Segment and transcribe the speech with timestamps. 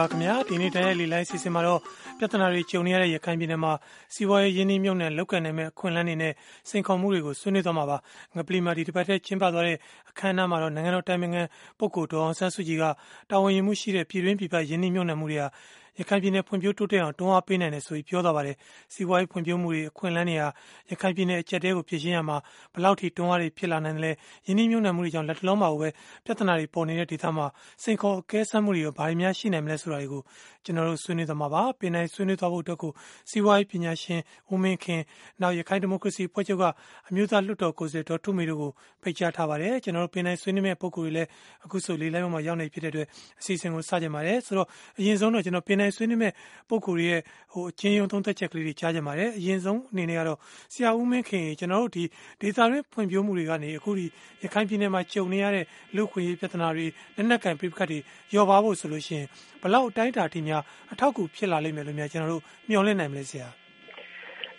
[0.00, 1.80] ပါခင်ဗျာဒီနေ့တရက်လီလိုက်စီစဉ်မှာတော့
[2.18, 3.72] ပြဿနာတွေကြုံနေရတဲ့ရခိုင်ပြည်နယ်မှာ
[4.14, 6.32] စီးပွားရေးရင်းနှီးမြှုပ်နှံလုပ်ကိုင်နိုင်မဲ့အခွင့်အလမ်းတွေနဲ့
[6.68, 7.96] စိန်ခေါ်မှုတွေကိုဆွေးနွေးသွားမှာပါ
[8.36, 9.76] ငပလီမာဒီတစ်ပတ်ထဲကျင်းပသွားတဲ့
[10.10, 11.42] အခမ်းအနားမှာတော့နိုင်ငံတော်တိုင်ပင်ခံ
[11.78, 12.84] ပုဂ္ဂိုလ်ဒေါအောင်ဆန်းစုကြည်က
[13.30, 15.48] တာဝန်ယူမှုရှိတဲ့ပြည်တွင်းပြည်ပရင်းနှီးမြှုပ်နှံမှုတွေဟာ
[15.98, 18.56] ရခိုင်ပြည်နယ်ဖွံ့ဖြိုးတိုးတက်အောင်တွန်းအားပေးနိုင်တယ်ဆိုပြီးပြောသွားပါတယ်။
[18.92, 20.48] စီးပွားရေးဖွံ့ဖြိုးမှုတွေအခွင့်အလမ်းတွေဟာ
[20.90, 22.36] ရခိုင်ပြည်နယ်အကျပ်တဲကိုဖြည့်ရှင်းရမှာ
[22.74, 24.12] ဘလောက်ထိတွန်းအားတွေဖြစ်လာနိုင်တယ်လဲ။
[24.46, 25.88] ယင်းနှိမ့်ညွန့်နှံမှုတွေကြောင့်လက်တလုံးမှာပဲ
[26.24, 27.46] ပြဿနာတွေပေါ်နေတဲ့ဒေသမှာ
[27.82, 30.22] စိန်ခေါ်အကဲဆန်းမှုတွေရောဘာတွေများရှိနိုင်မလဲဆိုတာတွေကို
[30.64, 32.92] ကျွန်တော်တို့ဆွေးနွေးသွားမှာပါ။ပင်နိုင်ဆွေးနွေးသွားဖို့အတွက်ကို
[33.30, 34.20] စီးပွားရေးပညာရှင်
[34.52, 35.00] ဦးမင်းခင်
[35.40, 36.64] နောက်ရခိုင်ဒီမိုကရေစီဖွဲ့ချုပ်က
[37.08, 38.70] အမျိုးသားလွှတ်တော်ကိုယ်စားလှယ်ဒေါ်ထုမေတို့ကို
[39.02, 41.28] ဖိတ်ကြားထားပါတယ်။ကျွန်တော်တို့ပင်နိုင်ဆွေးနွေးမဲ့ပုံကိုယ်တွေလည်း
[41.64, 43.06] အခုဆိုလေးလိုက်မှာရောက်နေဖြစ်တဲ့အတွက်
[43.40, 46.32] အစီအစဉ်ကိုစကြင်ပါတယ်။ဆိုတော့အရင်ဆုံးတော့ကျွန်တော်ပင်နိုင်ဆွေးနွေးမဲ့
[46.68, 47.20] ပုံကိုယ်ရဲ့
[47.52, 50.38] ဟိုအချင်းယုံသုံးသက်ချက်ကလေးတွေ ကြားကြပါတယ် အရင်ဆုံး အနေနဲ့ကတော့
[50.72, 52.04] ဆရာဦးမင်းခင်ကျွန်တော်တို့ဒီ
[52.40, 54.06] ဒေသတွင်း ဖွံ့ဖြိုးမှုတွေကနေ အခုဒီ
[54.42, 55.64] ရခိုင်ပြည်နယ်မှာ ကြုံနေရတဲ့
[55.96, 57.98] လူခွင့်ရေး ပြဿနာတွေ လက်နက်ကင်ပြပခတ်တွေ
[58.34, 59.26] ရောပါဖို့ဆိုလို့ရှိရင်
[59.62, 63.48] ဘလောက် အတိုင်းအတာထိများ အထောက်အကူ ဖြစ်လာလိမ့်မယ်လို့ များကျွန်တော်တို့မျှော်လင့်နိုင်မလဲ ဆရာ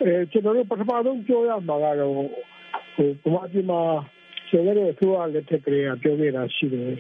[0.02, 2.28] အဲကျွန်တော်တို့ ပထမဆုံး ပြောရမှာကတော့ဟို
[3.24, 3.82] ဘဝပြည်မှာ
[4.50, 6.92] ကျန်တဲ့အဆိုအလက်ထက်ကလေးက ပြောခဲ့တာရှိတယ်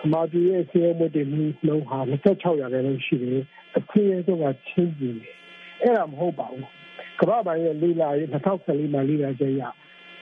[0.00, 3.42] ခမာပြည်ရဲ့ဆေးရုံမှုတွေနှုန်းဟာ26ရာခိုင်နှုန်းရှိတယ်
[3.78, 5.34] အခွင့်အရေးဆုံးကချင်းပြည်တယ်
[5.82, 6.64] အဲ့ဒါမဟုတ်ပါဘူး
[7.20, 9.62] ကမ္ဘာ့ဘဏ်ရဲ့လေ့လာရေး2014မှာလေ့လာချက်အရ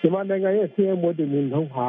[0.00, 1.88] မြန်မာနိုင်ငံရဲ့ဆေးရုံမှုတွေနှုန်းဟာ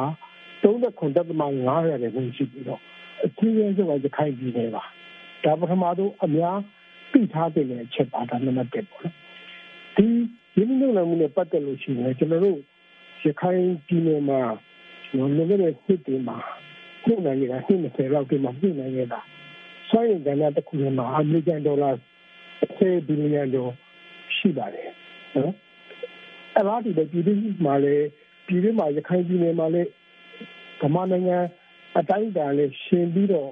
[0.62, 2.80] 39.5ရာခိုင်နှုန်းရှိပြီးတော့
[3.26, 4.84] အခွင့်အရေးဆုံးကရခိုင်ပြည်နယ်ပါ
[5.44, 6.58] ဒါပထမဆုံးအများ
[7.12, 9.14] သိထားတဲ့အချက်ပါဒါနံပါတ်1ပေါ့နော်
[9.96, 10.06] ဒီ
[10.56, 12.58] ရင်းနှီးမြှုပ်နှံမှုနဲ့ပတ်သက်လို့ရှိရင်ကျွန်တော်တို့
[13.24, 14.40] ရခိုင်ပြည်နယ်မှာ
[15.06, 16.08] ကျွန်တော်လည်းလည်းစစ်တ
[17.12, 19.20] င်မှာညှိနှိုင်းနေတာ20လောက်ဒီမှာညှိနှိုင်းနေတာ
[19.88, 21.90] ဆိုရင်ကလည်းတစ်ခုမှာအမေရိကန်ဒေါ်လာ
[22.78, 23.70] 10ဘီလီယံကျော်
[24.36, 24.90] ရှိပါတယ်
[25.36, 25.54] နော်
[26.56, 28.06] အဲ့ဒါဒီပြည်တွင်းမှာလည်း
[28.46, 29.90] ပြည်တွင်းမှာရခိုင်ပြည်နယ်မှာလည်း
[30.80, 31.38] ဗမာနိုင်ငံ
[31.98, 33.50] အတိုင်းအတာနဲ့ရှင်ပြီးတော့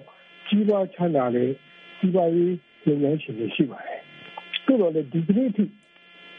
[0.48, 1.50] ကြီးပွားချမ်းသာတဲ့
[1.98, 2.54] စီးပွားရေး
[2.86, 4.00] လုပ်ငန်းရှင်တွေရှိပါတယ်။
[4.66, 5.64] ဒါတော့လေဒီကနေ့ထိ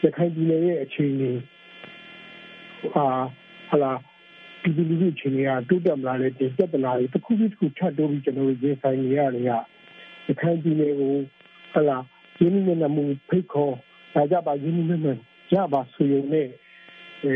[0.02, 1.30] ရခိုင်ပြည်နယ်ရဲ့အခြေအနေ
[2.94, 3.06] ဟာ
[3.68, 3.92] ဟာလာ
[4.66, 9.50] ပြည်သူလူထုအခြေအနေကတိုးတက်မလာတဲ့ဒီပြဿနာတွေတစ်ခုပြီးတစ်ခုထပ်တိုးပြီးကျွန်တော်တို့ရင်ဆိုင်နေရတယ်က
[10.26, 11.12] ရခိုင်ပြည်နယ်ကို
[11.72, 11.98] ဟာလာ
[12.38, 13.74] ရင်းနှီးမြှုပ်နှံမှုဖိတ်ခေါ်
[14.14, 15.14] ဒါကြပါရင်းနှီးမြှုပ်နှံ
[15.52, 16.50] ရပါဆိုရင်လည်း
[17.22, 17.34] အဲ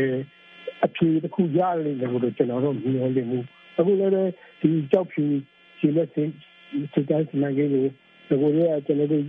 [0.85, 3.39] အဖြေတစ်ခုရလိမ့်မယ်လို့ကျွန်တော်တို့မြင်နေမှု
[3.77, 4.13] အခုလည်း
[4.61, 5.23] ဒီကြောက်ဖြူ
[5.79, 6.29] ခြေလက်စင်
[6.93, 7.85] စစ်တိုင်းစနိုင်ကြီးကို
[8.27, 9.23] ဒီကိုရကျွန်တော်တို့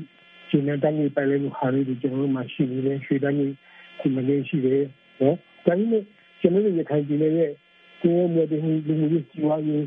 [0.48, 3.54] ခြေနဲ့တန်းကြီးပိုင်လို့ဟာလေးကျွန်တော်တို့မှရှိနေတယ်ရွှေတန်းကြီး
[4.00, 4.82] ဒီမလေးရှိတယ်
[5.20, 5.36] နော်
[5.66, 6.02] ဒါပေမဲ့
[6.40, 7.52] ကျွန်တော်တို့ရခိုင်ပြည်နယ်ရဲ့
[8.02, 9.86] ကိုယ်မျိုးတွေလူမျိုးကြီးဝါရေး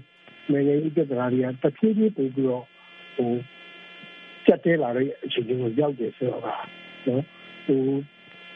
[0.52, 2.64] နိုင်ငံရေးပြဿနာတွေကတဖြည်းဖြည်းပို့ပြီးတော့
[3.16, 3.32] ဟို
[4.46, 7.24] ကြက်တဲလာတဲ့အခြေအနေကိုရောက်တယ်ဆိုတော့နော်
[7.66, 7.82] ဟို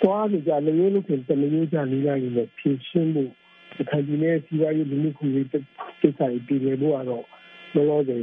[0.02, 3.31] သွားနေကြလေလို့ခင်တမျိုးကြနေရရင်လည်းဖြည့်ရှင်းဖို့
[3.75, 7.26] ဒီခိုင်ပြည်နယ်စီးပွားရေးလူမှုခွင့်ရေးကိစ္စတွေပြည်လည်ဖို့ကတော့
[7.74, 8.20] လောလောဆယ်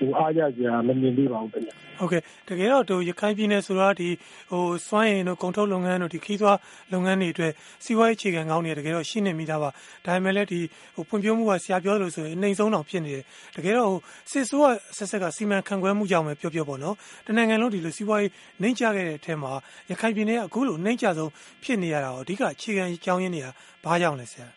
[0.00, 4.08] ဟိုအားကြကြမမြင်သေးပါဘူးခင်ဗျဟုတ်ကဲ့တကယ်တော့တို့ရခိုင်ပြည်နယ်ဆိုတော့ဒီ
[4.50, 6.58] ဟိုစွမ်းရည်တို့ကုန်ထုတ်လုပ်ငန်းတို့ဒီခီးသွွား
[6.92, 7.52] လုပ်ငန်းတွေအတွက်
[7.84, 9.70] စီးပွားရေးအခြေခံကောင်းနေတကယ်တော့ရှိနေမိသားပါ
[10.06, 10.60] ဒါပေမဲ့လည်းဒီ
[10.94, 13.24] ဟိုဖွံ့ဖြိုးမှုကဆရာပြောလို့ဆိုရင်အနှိမ်ဆုံးတောင်ဖြစ်နေတယ်
[13.56, 13.98] တကယ်တော့ဟို
[14.30, 14.66] စစ်ဆိုးက
[14.96, 16.94] ဆက်ဆက်ကစီမံခန့်ခွဲမှုကြောင့်ပဲပြောပြောပေါ့နော်
[17.26, 18.30] တနိုင်ငံလုံးဒီလိုစီးပွားရေး
[18.62, 19.52] နှိမ့်ချခဲ့တဲ့အထက်မှာ
[19.90, 21.30] ရခိုင်ပြည်နယ်ကအခုလိုနှိမ့်ချဆုံး
[21.62, 23.46] ဖြစ်နေရတာအဓိကအခြေခံအကြောင်းရင်းတွေက
[23.84, 24.48] ဘာကြောင့်လဲဆရာ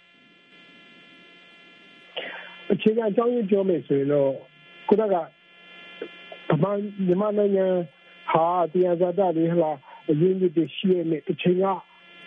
[2.74, 4.53] အခြေခံအကြောင်းရင်းပြောမယ်ဆိုရင်တော့
[4.88, 5.16] ခုနက
[6.50, 6.72] ဗမာ
[7.06, 7.66] မြန်မာနိုင်ငံ
[8.32, 9.72] ဟာတရားဇာတာတွေဟလာ
[10.10, 11.66] အရင်းကြီးတွေရှိနေတဲ့အချိန်က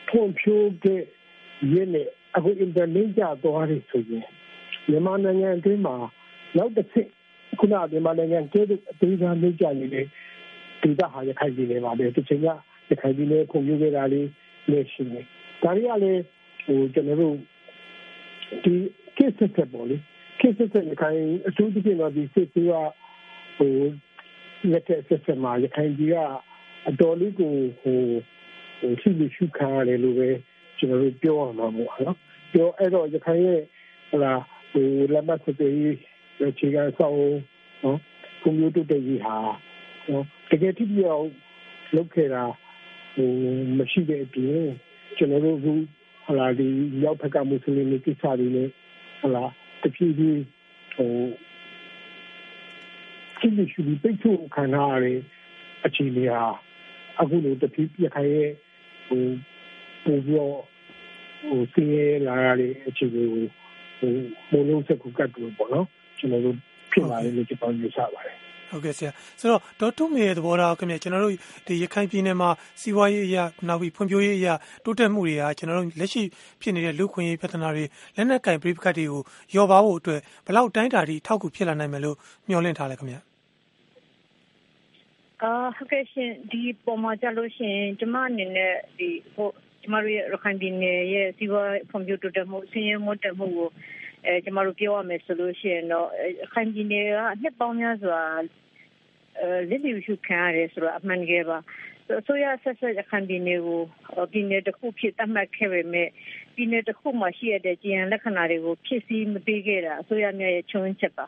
[0.08, 1.02] ဖွံ့ဖြိုးတဲ့
[1.72, 4.24] ရင်းနဲ့အခုအင်တာနက်ကြသွားတယ်ဆိုရင်
[4.88, 5.94] မြန်မာနိုင်ငံအတွင်းမှာ
[6.56, 7.08] နောက်တစ်ချက်
[7.58, 10.06] ခုနကမြန်မာနိုင်ငံကျတဲ့အသေးစားနေကြနေတဲ့
[10.82, 12.46] ဒေသဟာရခိုင်ပြည်နယ်ပါပဲတစ်ချိန်က
[12.90, 14.28] ရခိုင်ပြည်နယ်ဖွံ့ဖြိုးခဲ့တာလေး
[14.70, 15.20] လည်းရှိနေ
[15.62, 16.22] ဒါတွေကလည်း
[16.66, 17.34] ဟိုကျွန်တော်တို့
[18.64, 18.74] ဒီ
[19.16, 19.96] ကိစ္စဆက်ပေါ်လေ
[20.40, 22.74] ကိစ္စဆက်ရခိုင်အထူးသဖြင့်တော့ဒီစစ်သွေးက
[23.58, 23.74] ဟို
[24.72, 26.16] လက်ထက်ဆက်ဆက်မှာရခိုင်ကြီးက
[26.88, 28.00] အတော်လေးကိုဟို
[28.78, 30.28] ဟိုရှိလို့ရှုခံရတယ်လို့ပဲ
[30.78, 32.16] ကျွန်တော်တို့ပြောရမှာပေါ့နော်
[32.52, 33.60] ပြောအဲ့တော့ရခိုင်ရဲ့
[34.10, 34.32] ဟလာ
[34.72, 35.72] ဟိုလက်မစတဲ့
[36.48, 37.16] အခြေခံဆောင်
[37.84, 37.98] နော်
[38.42, 39.36] ကွန်ပျူတာတကြီးဟာ
[40.10, 41.28] နော်တကယ်တိပြောင်း
[41.96, 42.44] လုပ်ခဲ့တာ
[43.14, 43.30] ဟို
[43.78, 44.62] မရှိတဲ့အပြင်
[45.16, 45.66] ကျွန်တော်တို့က
[46.26, 46.68] ဟလာဒီ
[47.04, 48.68] ရောက်ဖက်ကမွတ်စလင်တွေကိစ္စတွေနဲ့
[49.22, 49.44] ဟလာ
[49.86, 50.42] တဖြည်းဖြည်း
[50.94, 51.12] ဟို
[53.38, 55.18] ရှိနေရှိပြီးပိတ်ဆို့ခံရတဲ့
[55.84, 56.44] အခြေအနေဟာ
[57.20, 58.50] အခုလိုတဖြည်းဖြည်းခိုင်ရဲ့
[59.06, 59.22] ဟို
[60.04, 60.58] ပိုပြီးတော့
[61.48, 63.44] ဟိုစီးရဲလာရတဲ့အခြေအနေကို
[63.98, 64.12] ဟို
[64.50, 65.86] မိုးလုံးစက်ကူကတ်လို့ပေါ့နော်
[66.18, 66.56] ကျွန်တော်တို့
[66.92, 68.38] ဖြစ်လာတယ်လို့ကျွန်တော်ယူဆပါတယ်
[68.70, 69.10] ဟုတ်ကဲ့ဆရာ
[69.40, 71.34] ဆိုတော့ဒေါက်တုမေရဲ့သဘောထားခင်ဗျကျွန်တော်တို့
[71.66, 74.54] ဒီရခိုင်ပြည်နယ်မှာစီးပွားရေးအရာနောက်ပြီးဖွံ့ဖြိုးရေးအရာ
[74.84, 76.22] တိုးတက်မှုတွေကကျွန်တော်တို့လက်ရှိ
[76.60, 77.84] ဖြစ်နေတဲ့လူခွင့်ရေးပြဿနာတွေ
[78.16, 79.22] လက်နက်ကင်ပြိပခတ်တွေကို
[79.56, 82.16] ရောပါဖို့အတွက်ဘလောက်တိုင်းတာထိထောက်ကူဖြစ်လာနိုင်မယ်လို့
[82.48, 83.16] မျှော်လင့်ထားလဲခင်ဗျ
[85.42, 89.48] အာဟုတ်ကဲ့ရှင်ဒီပုံမှာကြလို့ရှင်ကျမအနေနဲ့ဒီဟို
[89.82, 93.68] ကျမတို့ရဲ့ရခိုင်ပြည်နယ်ရဲ့စီးပွားဖွံ့ဖြိုးတိုးတက်မှုဆင်းရဲမှုတက်မှုကို
[94.26, 96.08] အဲကျမတို့ပြောရမယ်ဆိုလို့ရှိရင်တော့
[96.40, 98.20] ရခိုင်ပြည်နယ်ကနှစ်ပေါင်းများစွာ
[99.40, 101.58] အဲလက်လျူရှုခံရတယ်ဆိုတော့အမှန်တကယ်ပါ
[102.26, 103.80] ဆိုရဆက်ဆက်ရခိုင်ပြည်နယ်ကို
[104.32, 106.08] ပြည်နယ်တစ်ခုဖြစ်သတ်မှတ်ခဲ့ပေမဲ့
[106.54, 111.26] ပြည်နယ်တစ်ခုမှာရှိရတဲ့ကြည်ရန်လက္ခဏာတွေကိုဖြစ်စည်းမပေးခဲ့တာအစိုးရများရဲ့ချုံးချက်ပါ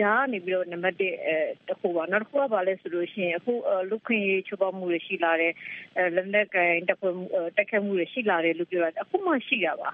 [0.00, 1.36] ဒါကနေပြီးတော့နံပါတ်1အဲ
[1.68, 3.52] တခုပါနောက်တစ်ခုကဘာလဲဆိုလို့ရှိရင်အခု
[3.90, 5.52] လူခွင့်ရေးချိုးဖောက်မှုတွေရှိလာတယ်
[5.96, 7.14] အဲလက်နက်ကိုင်တက်ဖွဲ့
[7.56, 9.90] တက်ခတ်မှုတွေရှိလာတယ်လို့ပြောတာအခုမှရှိတာပါ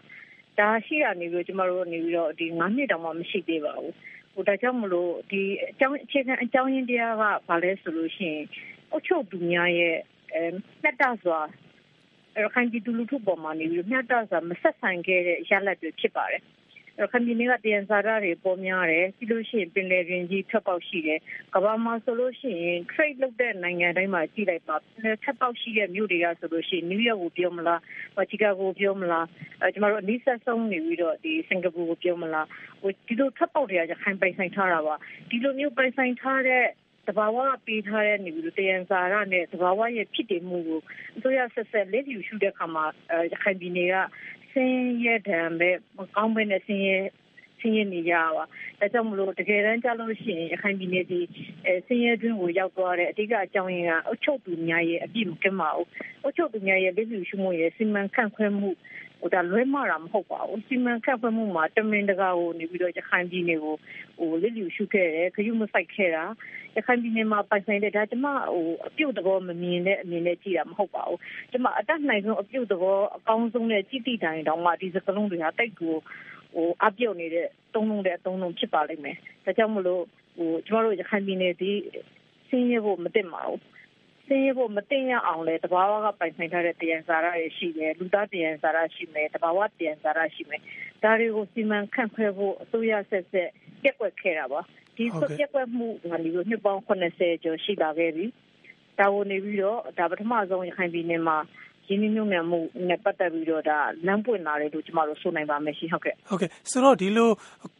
[0.58, 3.94] ဒါရှိရနေပြီးတော့ကျမတို့နေပြီးတော့ဒီ9နှစ်တောင်မှမရှိသေးပါဘူး
[4.35, 8.44] ဟိုဒါကြောင့်မလို့ဒီအကြောင်းအခြေခံအကြောင်းရင်းတရားကဘာလဲဆိုလို့ရှိရင်
[8.91, 9.97] အုတ်ချုပ်သူများရဲ့
[10.35, 10.43] အဲ
[10.82, 11.41] မျက်တစွာ
[12.43, 16.43] ရခိုင်ပြည်သူလူထုပေါ်မှာနေပြီးမျက်တစွာမဆက်ဆံခဲ့တဲ့ရလဒ်တွေဖြစ်ပါတယ်
[17.12, 21.20] ခမီနေကတယန်စာရတွေပေါ်များတယ်ပြီးလို့ရှိရင်ပင်လယ်ပြင်ကြီးထပ်ပေါက်ရှိတယ်
[21.55, 27.81] ကဘာမှာဆိုလို့ရှိရင် trade လုပ်တဲ့နိုင်ငံတိုင်းမှာကြီးလိုက်ပါပင်လယ်ထပ်ပေါက်ရှိတဲ့မြို့တွေကဆိုလို့ရှိရင်နယူးယောက်ကိုပြောမလား
[28.31, 29.26] ချီကာဂိုပြောမလား
[29.61, 32.47] အဲကျမတို့အနည်းဆက်ဆုံးနေပြီးတော့ဒီစင်ကာပူကိုပြောမလား
[32.81, 34.94] ဟိုဒီလိုထပ်ပေါက်တွေကရခိုင်ပိုင်ဆိုင်ထားတာပါ
[35.31, 36.64] ဒီလိုမျိုးပိုင်ဆိုင်ထားတဲ့
[37.08, 37.37] တဘာဝ
[37.67, 40.81] ပေးထားတဲ့နေပြီးတော့တယန်စာရနဲ့တဘာဝရဲ့ဖြစ်တည်မှုကို
[41.17, 42.85] အစိုးရဆက်ဆက်လက်ယူရှုတဲ့အခါမှာ
[43.32, 43.96] ရခိုင်ပြည်နယ်က
[44.52, 46.99] ဆင်းရဲဒဏ်ပဲမကောင်းပဲနဲ့ဆင်းရဲ
[47.60, 48.44] ဆင်းရဲနေကြပါ
[48.80, 51.20] ဒါကြောင့်မလို့တကယ်တမ်းကြလို့ရှိရင်ရခိုင်ပြည်နယ်ဒီ
[51.66, 55.86] အဲဆင်းရဲတွင်းကိုရောက်သွားတဲ့အဓိကအကြောင်းရင်းကအုတ်ချုပ်သူများရဲ့အပြစ်မကင်းပါဘူး
[56.22, 58.70] အုတ်ချုပ်သူများရဲ့လက်လူရှုမှုရဲ့စီမံခန့်ခွဲမှု
[59.20, 63.74] ဟိုဒါလွဲမှားတာမဟုတ်ပါဘူးစီမံခန့်ခွဲမှုမှာတမင်တကာကိုနေပြီးတော့ရခိုင်ပြည်နယ်ကို
[64.18, 66.24] ဟိုလက်လူရှုခဲ့တယ်ခရုမဆိုင်ခဲ့တာ
[66.76, 71.18] ရခိုင်ပြည်နယ်မှာပိုင်ဆိုင်တဲ့ဒါကျမဟိုအပြုတ်တဘောမမြင်တဲ့အမြင်နဲ့ကြည့်တာမဟုတ်ပါဘူး
[71.50, 76.00] ကျမအတတ်နိုင်ဆုံးအပြုတ်တဘောအကောင်းဆုံးနဲ့ကြည့်တိတိုင်းတောင်မှဒီစကလုံးတွေဟာတိတ်ကိုဟို
[76.85, 80.02] အပြုတ်နေတဲ့သုံးလုံးတဲ့အသုံးလုံးဖြစ်ပါလိမ့်မယ်ဒါကြောင့်မလို့
[80.37, 81.73] ဟိုကျမတို့ရခိုင်ပြည်နယ်ဒီ
[82.49, 83.61] ဆင်းရဲဖို့မတင်ပါဘူး
[84.26, 90.62] ဆင်းရဲဖို့မတင်ရအောင်လဲတဘာဝကပိုင်ဆိုင်ထားတဲ့တယံဇာရရရှိတယ်လူသားတယံဇာရရှိမယ်တဘာဝတယံဇာရရှိမယ်
[91.02, 93.50] ဒါတွေကိုစီမံခန့်ခွဲဖို့အစိုးရဆက်ဆက်
[93.82, 94.61] ပြက်ကွက်ခဲ့တာပါ
[94.96, 95.05] ဒီ
[95.38, 98.26] ပြက်ကွက်မှုကနေပြီးနှစ်ပေါင်း80ကျော်ရှိလာခဲ့ပြီ
[98.99, 101.38] ဒါဝင်နေပြီးတော့ဒါပထမဆုံးရခိုင်ပြည်နယ်မှာ
[101.88, 107.29] ရင်းနှီးမြှုပ်နှံမှုနဲ့ပတ်သက်ပြီးတော့ဒါလမ်းပွင့်လာတယ်လို့ကျမတို့ဆိုနိုင်ပါမယ်ရှင်ဟုတ်ကဲ့ဟုတ်ကဲ့ဆိုတော့ဒီလို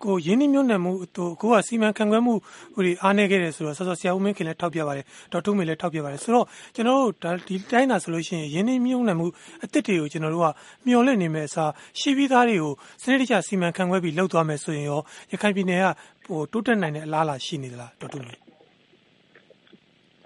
[0.05, 2.35] ကိုရင်းနှီးမြှုပ်နှံမှုတို့ကိုကစီမံခန့်ခွဲမှု
[2.75, 9.27] ဟိုဒီအားနေခဲ့တယ်ဆိုတော့ဆောစောဆရာဦးမင်းခင်လည်းထောက်ပြပါတယ်ဒေါက်ထုမေလည်းထောက်ပြပါတယ်ဆိုတော့ကျွန်တော်တို့ဒါဒီတိုင်းသာဆိုလို့ရှိရင်ရင်းနှီးမြှုပ်နှံမှု
[9.65, 10.49] အသစ်တွေကိုကျွန်တော်တို့က
[10.87, 11.71] မျှော်လင့်နေမယ်အစား
[12.01, 15.01] ရှိပြီးသားတွေကိုစနစ်တကျစီမံခန့်ခွဲပြီးလှုပ်သွားမယ်ဆိုရင်ရော
[15.33, 15.87] ရခိုင်ပြည်နယ်က
[16.25, 18.50] ဟိုတိုးတက်နိုင်တဲ့အလားအလာရှိနေသလားဒေါက်ထုမေ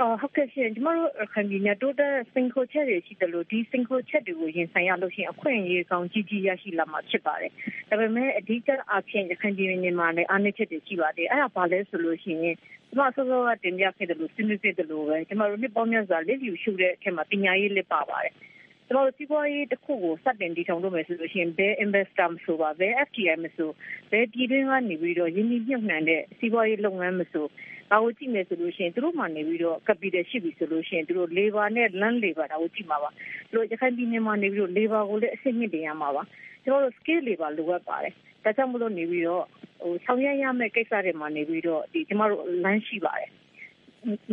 [0.01, 7.51] အော်ဟုတ်ကဲ့ရှင်ကျမတို့ခံပြီးနေတိုးတဲ့စင်ခိုချက်တွေရှိတယ်လို့ဒီစင်ခိုချက်တွေကိုရင်ဆိုင်ရလို့ရှိရင်အခွင့်အရေးကောင်းကြီးကြီးရရှိလာမှာဖြစ်ပါတယ်။
[7.89, 12.57] ဒါပေမဲ့အဓိကအဖြစ်ရခိုင်ပြည်နယ်မှာလည်းအားနည်းချက်တွေရှိပါတယ်။အဲ့ဒါဘာလဲဆိုလို့ရှိရင်
[12.89, 18.35] ကျမဆောစောကတင်ပြခဲ့တယ်လို့စဉ်းစားတယ်လို့ပဲကျမတို့နှစ်ပေါင်းများစွာလက်ယူရှုတဲ့အထက်မှာပညာရေးလက်ပါပါတယ်။
[18.89, 23.71] ကျွန်တော်စီးပွားရေးတစ်ခုကိုစတင်တည်ထောင်လို့မယ်ဆိုလို့ရှိရင်ဘယ် investor မဆိုပါဘယ် FTI မဆို
[24.11, 27.47] ဘယ်ပြည်တွင်းကနေပြီးတော့ယင်းနှိမ့်ညှိနှံတဲ့စီးပွားရေးလုပ်ငန်းမဆို
[27.91, 33.11] ဒါကိုကြည့်မယ်ဆိုလို့ရှိရင်သူတို့မှနေပြီးတော့ capital ရှိပြီဆိုလို့ရှိရင်သူတို့ labor နဲ့ land labor ဒါကိုကြည့်မှာပါ
[33.51, 36.23] သူတို့ရခိုင်ပြည်နယ်မှာနေပြီးတော့ labor ကိုလည်းအဆင့်မြင့်တင်ရမှာပါ
[36.65, 38.15] ကျွန်တော်တို့ skill labor လိုအပ်ပါတယ်
[38.45, 39.45] ဒါကြောင့်မလို့နေပြီးတော့
[39.83, 43.31] ဟိုဆောင်ရွက်ရမယ့်ကိစ္စတွေမှာနေပြီးတော့ဒီကျမတို့ land ရှိပါတယ်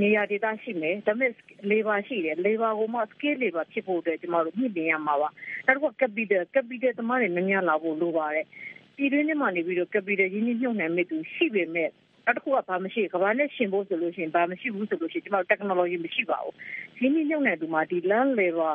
[0.02, 1.32] နေရာဒေသရှိမယ်ဒါပေမဲ့
[1.72, 5.30] labor ရှိတယ် labor ကိုမှ skill labor ဖြစ်ဖို့အတွက်ကျမတို့မြင့်တင်ရမှာပါ
[5.66, 8.46] နောက်တစ်ခု capital capital သမားတွေများများလာဖို့လိုပါတယ်
[8.96, 11.90] ပြည်တွင်းထဲမှာနေပြီးတော့ capital ရင်းနှီးမြှုပ်နှံမိသူရှိပေမဲ့
[12.26, 16.56] နောက်တစ်ခုကဘာမရှိကဘာနဲ့ရှင်ဖို့ဆိုလို့ရှိရင်ဘာမရှိဘူးဆိုလို့ရှိရင်ကျမတို့ technology မရှိပါဘူး
[17.02, 18.74] ရင်းနှီးမြှုပ်နှံသူမှာဒီ land labor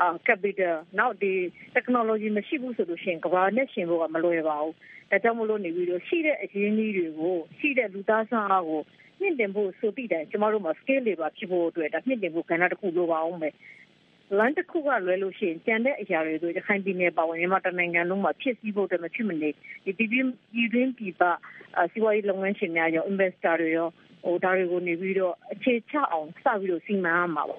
[0.00, 1.32] အာ capital နောက်ဒီ
[1.74, 4.74] technology မရှိဘူးဆိုလို့ရှိရင်ကဘာနဲ့ရှင်ဖို့ကမလွယ်ပါဘူး
[5.10, 8.82] ဒါကြောင့်မလို့နေပြီးတော့ရှိတဲ့အရင်းအနှီးတွေကိုရှိတဲ့လူသားစွမ်းအားကို
[9.20, 13.54] မြင့်တင်ဖို့ဆိုပြီးတိုင်ကျမတို့မှာ scale labor ဖြစ်ဖို့အတွက်ဒါမြင့်တင်ဖို့ကဏ္ဍတစ်ခုလိုပါအောင်မယ်
[14.38, 19.50] လမ်းတစ်ခုကလွဲလို့ရှိရင်ကြံတဲ့အရာတွေဆိုရခိုင်ပြည်နယ်ပါဝင်မြန်မာတနိုင်ငံလုံးမှာဖြစ်စည်းဖို့တမဖြစ်မနေ
[19.98, 21.22] ဒီပြည်ပြည်တွင်းပြည်ပ
[21.92, 23.88] စီးပွားရေးလုပ်ငန်းရှင်များရော investor တွေရော
[24.24, 27.56] ဟိုဒါတွေကိုနေပြီးတော့အခြေချအောင်စပြီးတော့စီမံရမှာပါ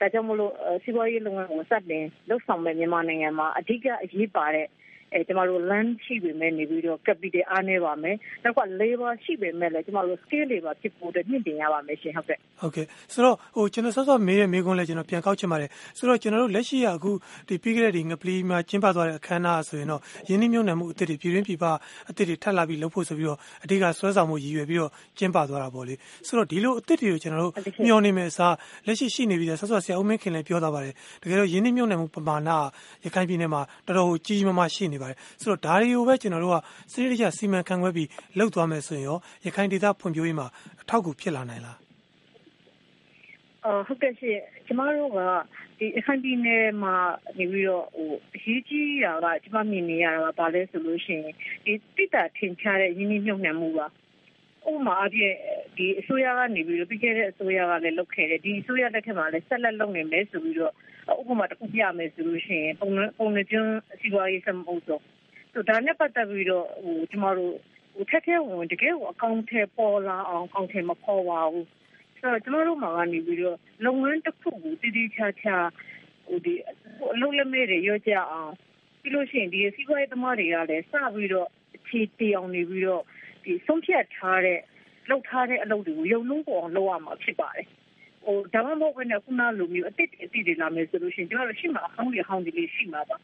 [0.00, 0.52] ဒါကြောင့်မလို့
[0.82, 4.66] စီးပွားရေးလုပ်ငန်းကိုစတင်လှုပ်ဆောင်မဲ့မြန်မာနိုင်ငံမှာအဓိကအရေးပါတဲ့
[5.14, 17.10] အဲကျမတို့ land ရှိပေမဲ့နေပြီးတော့ capital အားနေပါမယ်နောက်က labor ရှိပေမဲ့လည်းကျမတို့ skill labor ဖြစ်ဖို့အတွက်မြင့်တင်ရပါမယ်ရှင်ဟုတ်ကဲ့ဟုတ်ကဲ့ဆိုတော့ဟိုကျွန်တော်ဆော့ဆော့မေးရမေးခွန်းလဲကျွန်တော်ပြန်ကောက်ချင်ပါတယ်ဆိုတော့ကျွန်တော်တို့လက်ရှိရအခု
[17.48, 21.64] ဒီပြီးခဲ့တဲ့ဒီငပလီမှာကျင်းပသွားတဲ့အခမ်းအနားဆိုရင်တော့ယင်းနှမြုံနယ်မှုအသစ်တွေပြည်တွင်းပြည်ပ
[22.10, 25.94] အသစ်တွေထပ်လာပြီးလုပ်ဖို့ဆိုပြီးတော့အဓိကဆွဲဆောင်မှုရည်ရွယ်ပြီးတော့ကျင်းပသွားတာပေါ့လေ
[26.26, 27.52] ဆိုတော့ဒီလိုအသစ်တွေကိုကျွန်တော်တို့
[27.84, 28.54] မျှော်နေမယ်အစား
[28.86, 32.50] လက်ရှိရှိနေပြီးတဲ့ဆော့ဆော့ဆရာဦးမင်းခင်လည်းပြောသွားပါတယ်တကယ်တော့ယင်းနှမြုံနယ်မှုပမာဏ
[33.04, 36.56] ရခိုင်ပြည်နယ်မှာတော်တော်ကြီးကြီးမားမားရှိနေပါတယ်ဆိုတော့ဒါတွေကိုပဲကျွန်တော်တို့က
[36.92, 40.46] စနစ်တကျစီမံခန့်ခွဲပြီးလှုပ်သွားမယ်ဆိုရင်ရောရခိုင်ဒေသဖွံ့ဖြိုးရေးမှာ
[40.82, 41.76] အထောက်အကူဖြစ်လာနိုင်လား
[43.62, 45.18] ဟဟုတ်ကဲ့ရှင်ကျမတို့က
[45.78, 46.96] ဒီအခန့်ပြည်နယ်မှာ
[47.38, 53.86] နေပြီးတော့ဟိုအရေးကြီးတာကကျမမြင်နေရတာကဘာလဲဆိုလို့ရှိရင်ဒီတိတာထင်ရှားတဲ့ရင်းနှီးမြှုပ်နှံမှုပါ
[54.70, 55.34] ဥမာအပြင်
[55.76, 60.72] ဒီအစိုးရကနေပြီးတော့ပြီးခဲ့တဲ့အစိုးရကလည်းလုပ်ခဲ့တယ်ဒီအစိုးရလက်ထက်မှာလည်းဆက်လက်လုပ်နေမယ်ဆိုပြီးတော့
[61.20, 62.88] ဥပမာတစ်ခုပြမယ်ဆိုလို့ရှိရင်ပုံ
[63.18, 65.02] ပုံနှကျွန်းစီပွားရေးစမဟုတ်တော့
[65.52, 67.54] ဆိုဒါနဲ့ပတ်သက်ပြီးတော့ဟိုကျမတို့
[67.94, 71.68] ဟိုထက်ထဲဝင်တကယ်ကိုအကောင့်ထဲပေါ်လာအောင်အကောင့်ထဲမပေါ်ပါဘူး
[72.18, 75.56] ဆိုတော့ကျမတို့မှာကနေပြီးတော့လုပ်ငန်းတစ်ခုကိုတည်တည်ချာချာ
[76.26, 76.54] ဟိုဒီ
[77.14, 78.52] အလုံးလက်မဲ့တွေရောကြအောင်
[79.00, 83.02] ပြီးလို့ရှိရင်ဒီစီးပွားရေးသမားတွေကလည်းစပြီးတော့အခြေတည်အောင်နေပြီးတော့
[83.44, 84.58] ဒီဆုံးဖြတ်ထားတဲ့
[85.10, 87.66] လောက်ထားတဲ့အလုပ်တွေကိုရုံလုံးပေါ်အောင်လုပ်ရမှာဖြစ်ပါတယ်
[88.24, 93.16] ဟိုဒါမှမဟုတ်ဘဲနဲ့ခုနလိုမျိုးအစ်စ်အစ်စ်တွေလာမယ်ဆိုလို့ရှိရင်ကျမတို့ရှိမှာအဟောင်းတွေအဟောင်းတွေလေးရှိမှာပါ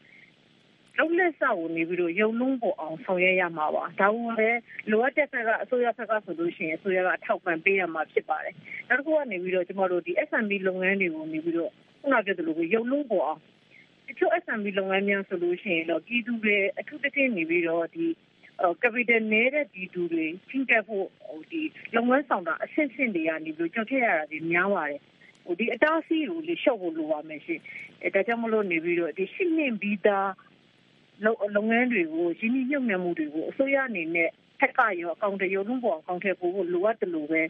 [0.97, 4.59] လုံးလက်စောက်ကိုနေပြီးတော့ရုံလုံးပေါ်အောင်ဆောင်ရွက်ရမှာပါဒါကလည်း
[4.91, 8.55] လိုအပ်တဲ့ဘက်ကအစိုးရဘက်ကဆိုလို့ရှိရင်အစိုးရကအထောက်ပံ့ပေးရမှာဖြစ်ပါတယ်
[8.89, 11.71] နောက်တစ်ခုကနေပြီးတော့ကျမတို့ဒီ SMB လုပ်ငန်းတွေကိုနေပြီးတော့
[12.01, 13.41] ခုနပြောသလိုရုံလုံးပေါ်အောင်
[14.07, 18.05] တချို့ SMB လုပ်ငန်းများဆိုလို့ရှိရင်တော့ပြည်သူတွေအထူးသဖြင့်နေပြီးတော့ဒီ
[18.81, 21.61] capital နေတဲ့ဒီသူတွေချင်းတက်ဖို့ဟိုဒီ
[21.95, 25.01] လုပ်ငန်းဆောင်တာအဆင့်ဆင့်တွေကနေပြီးကြောက်ထက်ရတာဒီများပါတယ်
[25.45, 27.59] ဟိုဒီအတားအဆီးကိုလေရှော့ဖို့လိုပါမယ်ရှင်
[28.03, 30.29] အဲဒါကြောင့်မလို့နေပြီးတော့ဒီရှင်းနေပြီးသား
[31.25, 37.41] လုပ်ငန်းတွေကိုရင်းနှီးမြှုပ်နှံမှုတွေကိုအစိုးရအနေနဲ့ထက်ကရောအကောင့်တွေရုံလုံးပေါ်အကောင့်ထဲပို့ဖို့လိုအပ်တယ်လို့ပဲ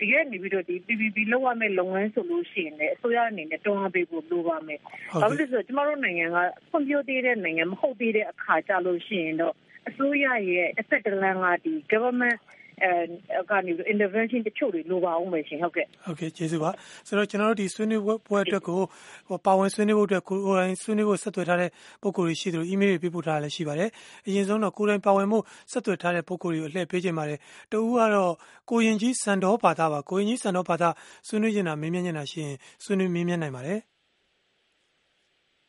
[0.00, 4.80] တကယ်နေပြီးတော့ဒီ PPP လောက်ရမယ့်လုပ်ငန်းဆိုလို့ရှိရင်လည်းအစိုးရအနေနဲ့တွန်းအားပေးဖို့လိုပါမယ်။
[5.22, 6.36] ဘာလို့လဲဆိုတော့ကျမတို့နိုင်ငံက
[6.70, 9.54] ဖွံ့ဖြိုးသေးတဲ့နိုင်ငံမဟုတ်သေးတဲ့အခါကြလို့ရှိရင်တော့
[9.88, 12.38] အစိုးရရဲ့တစ်ဖက်တစ်လမ်းကဒီ government
[12.84, 16.70] အဲကနေ intervention တချို့တွေလိုပါအောင်မယ်ရှင်ဟုတ်ကဲ့ဟုတ်ကဲ့ကျေးဇူးပါ
[17.06, 18.80] ဆိုတော့ကျွန်တော်တို့ဒီဆွေးနွေးပွဲအတွက်ကို
[19.28, 21.70] ဟိုပါဝင်ဆွေးနွေးဖို့အတွက်ကိုယ်တိုင်ဆွေးနွေးဖို့ဆက်သွယ်ထားတဲ့
[22.02, 23.90] ပုံကိုယ်တွေရှိသလို email တွေပေးပို့ထားတာလည်းရှိပါတယ်
[24.26, 25.38] အရင်ဆုံးတော့ကိုယ်တိုင်ပါဝင်မှု
[25.72, 27.38] ဆက်သွယ်ထားတဲ့ပုံကိုယ်တွေကိုအလှည့်ပေးခြင်းပါတယ်
[27.72, 28.32] တဦးကတော့
[28.70, 30.88] ကိုရင်ကြီးစံတော်ဘာသာပါကိုရင်ကြီးစံတော်ဘာသာ
[31.26, 33.78] ဆွေးနွေးနေတာမင်းမြန်းနေတာရှိရင်ဆွေးနွေးမင်းမြန်းနိုင်ပါတယ်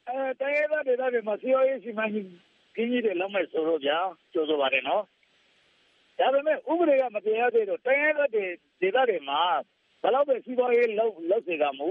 [0.08, 3.97] အဲတိုင်းရတဲ့ဒေသတွေမှာ COA စီမံကိန်း ကြီးတွေလုံးမဲ့ဆိုတော့ဗျာ
[4.33, 5.03] ကြိုးဆိုပါတယ်နော်
[6.19, 8.45] ဒါပေမဲ့ဥပဒေကမပြင်ရသေးတော့တိုင်းရင်းသားတွေ
[8.81, 9.41] ဒေသတွေမှာ
[10.01, 11.89] ဘယ်တော့ပဲစီးပွားရေးလုပ်လုပ်စေကမူ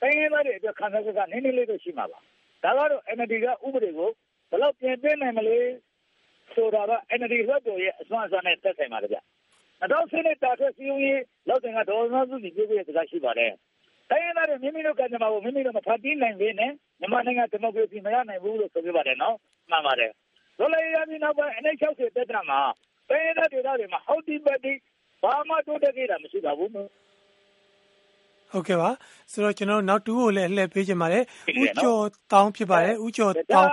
[0.00, 2.18] တိုင်းရင်းသားတွေအတွက်ခံစားချက်ကနည်းနည်းလေးတော့ရှိမှာပါ
[2.64, 4.10] ဒါကတော့ NLD ကဥပဒေကို
[4.50, 5.58] ဘယ်တော့ပြင်ပြနိုင်မလဲ
[6.54, 9.18] ဆိုတာက NLD လွှတ်တော်ရဲ့အစွမ်းအစနဲ့သက်ဆိုင်ပါတယ်ဗျ
[9.82, 13.52] အတော့ဆင်းနေတာထက်စီးရုံးရေးလောက်တဲ့ကဒေါ်မစုကြီးပြောပြတဲ့စကားရှိပါတယ်
[14.10, 16.70] တိုင်းရင်းသားတွေမိမိတို့ကကြမှာကိုမိမိတို့မဖတ်ပြီးနိုင်သေးနဲ့
[17.00, 19.36] မြန်မာနိုင်ငံဒီမိုကရေစီမရနိုင်ဘူးလို့ဆိုပြပါတယ်နော်
[19.70, 20.10] မှန်ပါတယ်
[20.58, 22.60] ဒေါ်လာရည်နောက်ပိုင်း NH60 တက်တာမှာ
[23.08, 24.72] တိုင်းရင်းသားဒေသတွေမှာဟောက်တီပတ်တီ
[25.22, 26.82] ဘာမှတိုးတက်ခဲ့တာမရှိပါဘူးဟု
[28.60, 28.90] တ်ကဲ့ပါ
[29.32, 31.24] ဆိုတော့ကျွန်တော်နောက်တူကိုလည်းလှည့်ပေးချင်ပါတယ်
[31.62, 33.68] ဥကျော်တောင်းဖြစ်ပါတယ်ဥကျော်တောင်း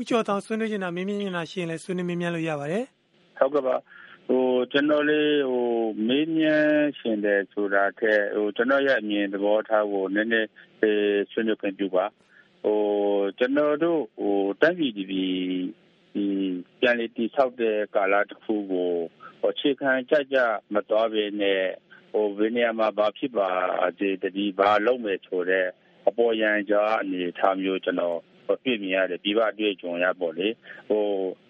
[0.00, 2.84] ဥကျော်တောင်းဆွေးနွေးချင်တာမင်းမြင်နေတာရှိရင်လည်းဆွေးနွေးမင်းမြန်းလို့ရပါတယ်
[3.38, 3.76] ဟုတ်ကဲ့ပါ
[4.26, 5.66] ဟိုကျွန်တော်လေးဟို
[6.08, 10.48] မင်းမြန်းရှင်တယ်ဆိုတာထက်ဟိုကျွန်တော်ရဲ့အမြင်သဘောထားကိုနည်းနည်း
[11.30, 12.04] ဆွေးနွေးခွင့်ပြုပါ
[12.62, 12.80] ဟို
[13.38, 16.26] ကျွန်တော်တို့ဟိုတိုင်းပြည်ဒီဒီ
[16.80, 18.92] ပြန်လည်တည်ဆောက်တဲ့ကာလတစ်ခုကို
[19.48, 20.38] အခြေခံကြကြ
[20.74, 21.62] မတော်ဘဲနဲ့
[22.12, 23.50] ဟိုဘယ်နေရာမှာဘာဖြစ်ပါ
[23.98, 25.66] ဒီတတိဘာလုံးမယ်ဆိုတဲ့
[26.08, 28.18] အပေါ်ယံကြားအနေထားမျိုးကျွန်တော်
[28.64, 30.48] ပြည့်မြင်ရတယ်ပြပအတွေ့အကြုံရပေါ့လေ
[30.88, 31.04] ဟို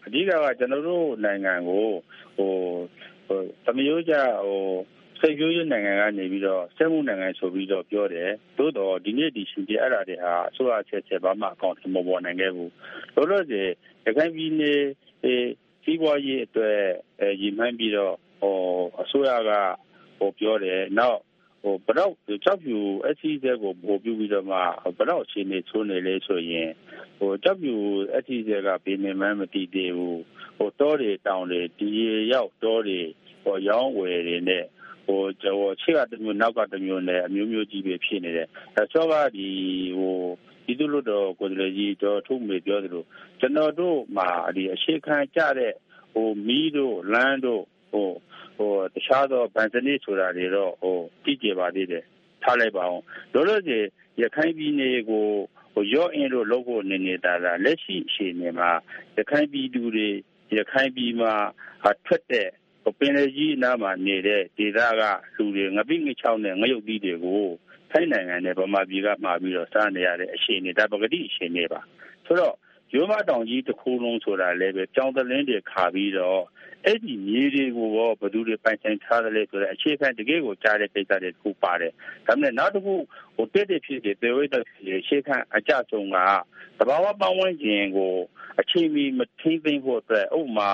[0.04, 1.86] အဓိကကကျွန်တော်တို့နိုင်ငံကို
[2.36, 2.52] ဟို
[3.64, 4.14] သမယိုးကြ
[4.44, 4.60] ဟို
[5.20, 12.72] စိတ်ကြိုးရနိုင်ငံကနေပြီးတော့စက်မှုနိုင်ငံဆိုပြီးတော့ပြောတယ်သို့တော့ဒီနေ့ဒီရှင်ပြအဲ့ဒါတွေဟာအစိုးရချက်ချက်ဘာမှအကောင့်မပေါ်နိုင်ခဲ့ဘူး
[13.14, 13.64] လို့လို့ဆို
[14.04, 14.80] ရခိုင်ပြည်နယ်
[15.82, 16.78] စီးပွားရေးအတွက်
[17.40, 18.56] ရည်မှန်းပြီးတော့ဟို
[19.02, 19.50] အစိုးရက
[20.18, 21.20] ဟိုပြောတယ်နောက်
[21.62, 22.12] ဟိုဘတော့
[22.44, 24.58] ကြောက်ဖြူအစီအစဉ်ကိုပို့ပြီးပြီးတော့မှ
[24.98, 26.70] ဘတော့အခြေအနေဆိုးနေလဲဆိုရင်
[27.18, 27.74] ဟိုကြောက်ဖြူ
[28.16, 30.22] အစီအစဉ်ကဘယ်နေမှမတည်သေးဘူး
[30.56, 31.88] ဟိုတောတွေတောင်တွေဒီ
[32.32, 33.00] ရောက်တောတွေ
[33.44, 34.64] ဟိုရောင်းဝယ်တွေနဲ့
[35.10, 39.48] ဟိုကျော်ချစ်ကတမျိုးနောက်ကတမျိုးနဲ့အမျိုးမျိုးကြီးပဲဖြစ်နေတယ်အဲဆိုတော့ဒီ
[39.98, 40.16] ဟို
[40.64, 43.04] ပြည်သူ့လူတော်ကိုယ်စားလှယ်ကြီးတော့ထုံးမေပြောသလို
[43.40, 45.72] ကျွန်တော်တို့မှာဒီအရှိခံကြတဲ့
[46.14, 47.62] ဟိုမီးတို့လမ်းတို့
[47.92, 48.08] ဟို
[48.56, 52.04] ဟိုတခြားသောဗန်စနစ်ဆိုတာတွေတော့ဟိုတည်ကြပါသေးတယ်
[52.42, 53.02] ထားလိုက်ပါအောင်
[53.32, 53.78] လို့လို့စီ
[54.22, 55.26] ရခိုင်ပြည်နယ်ကို
[55.74, 58.70] ဟိုရော့အင်းလို့လုပ်ဖို့နေနေတာလားလက်ရှိအခြေအနေမှာ
[59.16, 60.08] ရခိုင်ပြည်သူတွေ
[60.56, 61.32] ရခိုင်ပြည်မှာ
[62.06, 62.48] ထွက်တဲ့
[62.98, 65.02] ပင်လယ်ကြီးအနားမှာနေတဲ့ဒေသက
[65.36, 67.44] လူတွေငပိငချောင်းနဲ့ငရုတ်သီးတွေကို
[67.90, 71.80] ထိုင်းနိုင်ငံနဲ့ဗမာပြည်ကမှာပြီးတော့စားနေရတဲ့အခြေအနေဒါပကတိအခြေအနေပါ
[72.26, 72.54] ဆိုတော့
[72.94, 76.42] ရိုးမတောင်ကြီးတစ်ခုလုံးဆိုတာလည်းပဲကြောင်တလင်းတွေခါပြီးတော့
[76.86, 81.92] အဲ့ဒီမြေတွေကိုရောဘယ်သူတွေပိုင်ဆိုင်ထားတယ်လဲဆိုတော့အခြေခံတကယ်ကိုကြားတဲ့ကိစ္စတွေတစ်ခုပါတယ်
[82.26, 82.94] ဒါပေမဲ့နောက်တစ်ခု
[83.36, 84.54] ဟိုတက်တဲ့ဖြစ်တဲ့ပေဝိတ္တ
[85.00, 86.18] အခြေခံအကြဆုံးက
[86.78, 88.14] သဘာဝပတ်ဝန်းကျင်ကို
[88.60, 90.70] အချိန်မီမထိသိမ်းဖို့အတွက်ဥပမာ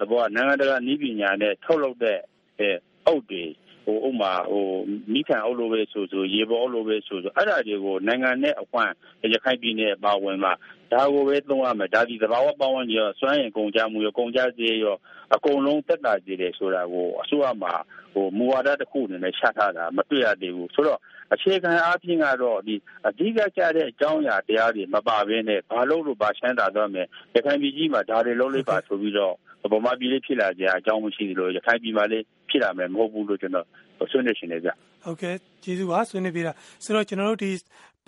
[0.00, 2.18] သဘောနိုင်ငံတကာနည်းပညာနဲ့ထုတ်လုပ်တဲ့
[2.60, 2.70] အဲ
[3.06, 3.44] အုတ်တွေ
[3.84, 4.66] ဟဟိုဥမာဟို
[5.12, 8.92] မိခံအုပ်လို့ပဲဆိုဆိုရေပေါ်အုပ်လို့ပဲဆိုဆိုအဲ့ဒါတွေကိုနိုင်ငံနဲ့အခွင့်
[9.32, 10.52] ရခိုင်ပြည်နယ်ပါဝင်မှာ
[10.92, 14.96] ဒါကိုပဲသုံးရမယ်ဒါဒီသဘာဝပတ်ဝန်းကျင်ရောစွမ်းရင်ကုန်ကြမှုရောကုန်ကြစေရော
[15.34, 17.72] အကုန်လုံးတက်တာကြည့်တယ်ဆိုတာကိုအစိုးရမှာ
[18.12, 21.00] ဟိုမူဝါဒတစ်ခုအနေနဲ့ချထားတာမတွေ့ရသေးဘူးဆိုတော့
[21.34, 22.74] အခြေခံအားဖြင့်ကတော့ဒီ
[23.06, 29.34] အဓိကကျတဲ့အကြောင်းအရာတရားတွေမပါဘဲနဲ့ဘာလို့လို့ပါချမ်းသာတော့မယ်ရခိုင်ပြည်ကြီးမှာဒါတွေလုံးလေးပါဆိုပြီးတော့
[29.72, 33.66] ဗမာပြည်လေးဖြစ်လာကြအကြောင်းမရှိဘူးလို့ရခိုင်ပြည်မှာလေးဖြစ်လာမယ်မဟုတ်ဘူးလို့ကျွန်တော်
[34.10, 34.68] ဆွေးနွေးရှင်နေကြ
[35.04, 36.52] ဟုတ်ကဲ့ကျေးဇူးပါဆွေးနွေးပြတာ
[36.84, 37.50] ဆိုတော့ကျွန်တော်တို့ဒီ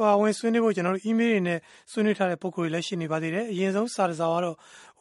[0.00, 1.58] ပါဝင်ဆွေးနွေးဖို့ကျွန်တော်တို့ email တွေနဲ့
[1.92, 4.56] ဆွေးနွေးထားတဲ့ပုံကိုယ်တွေလည်းရှိနေပါသေးတယ်အရင်ဆုံးစာတစောင်ကတော့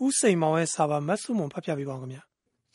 [0.05, 2.23] ဥစိန်မောင်ရဲ့စာပါမတ်စုမွန်ဖတ်ပြပေးပါဦးခင်ဗျာ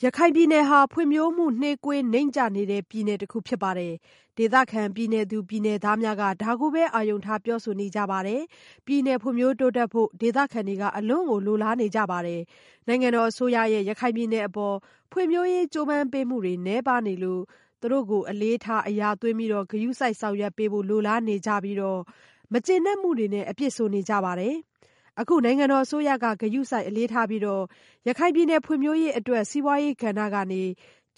[0.04, 3.92] ရခိုင်ပြည်နယ်ဟာ ဖွံ့ဖြိုးမှုနှေးကွေးနိမ့်ကျနေတဲ့ ပြည်နယ်တစ်ခုဖြစ်ပါတယ်။
[4.36, 8.40] ဒေသခံပြည်နယ်သူ ပြည်နယ်သားများက ဒါကိုပဲ အာရုံထားပြောဆိုနေကြပါတယ်။
[8.86, 12.40] ပြည်နယ်ဖွံ့ဖြိုးတိုးတက်ဖို့ ဒေသခံတွေက အလွန်ကို လိုလားနေကြပါတယ်။
[12.88, 14.76] နိုင်ငံတော်အစိုးရရဲ့ ရခိုင်ပြည်နယ်အပေါ်
[15.12, 17.42] ဖွံ့ဖြိုးရေးကြိုးပမ်းပေးမှုတွေ နည်းပါးနေလို့
[17.80, 21.78] သူတို့ကို အလေးထား အရာသွင်းပြီး ဂရုစိုက်ဆောင်ရွက်ပေးဖို့ လိုလားနေကြပြီး
[22.52, 24.54] မကျေနပ်မှုတွေနဲ့ အပြစ်ဆိုနေကြပါတယ်
[25.20, 27.42] အခု နိုင်ငံတော်အစိုးရက ဂရုစိုက်အလေးထားပြီး
[28.06, 30.62] ရခိုင်ပြည်နယ်ဖွံ့ဖြိုးရေးအတွက် စီးပွားရေးကဏ္ဍကနေ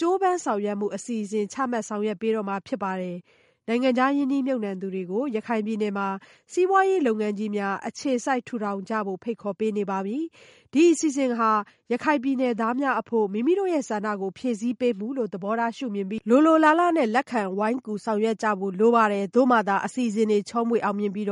[0.00, 3.16] ကြိုးပမ်းဆောင်ရွက်မှု အစီအစဉ် ချမှတ်ဆောင်ရွက်ပေးတော့မှာ ဖြစ်ပါတယ်။
[3.68, 6.08] နိုင်ငံခြားရင်းနှီးမြှုပ်နှံသူတွေကို ရခိုင်ပြည်နယ်မှာ
[6.52, 10.18] စီးပွားရေးလုပ်ငန်းကြီးများ အခြေစိုက်ထူထောင်ကြဖို့ ဖိတ်ခေါ်ပေးနေပါပြီ။
[10.72, 11.50] ဒီအစီအစဉ်ဟာ
[11.92, 21.28] ရခိုင်ပြည်နယ်သားများအဖို့ မိမိတို့ရဲ့ဆန္ဒကို ဖြည့်ဆည်းပေးမှုလို့ သဘောထားရှုမြင်ပြီး လိုလိုလားလားနဲ့ လက်ခံဝိုင်းကူဆောင်ရွက်ကြဖို့ လိုပါတယ်။သို့မှသာ အစီအစဉ်တွေ ချောမွေ့အောင်မြင်ပြီး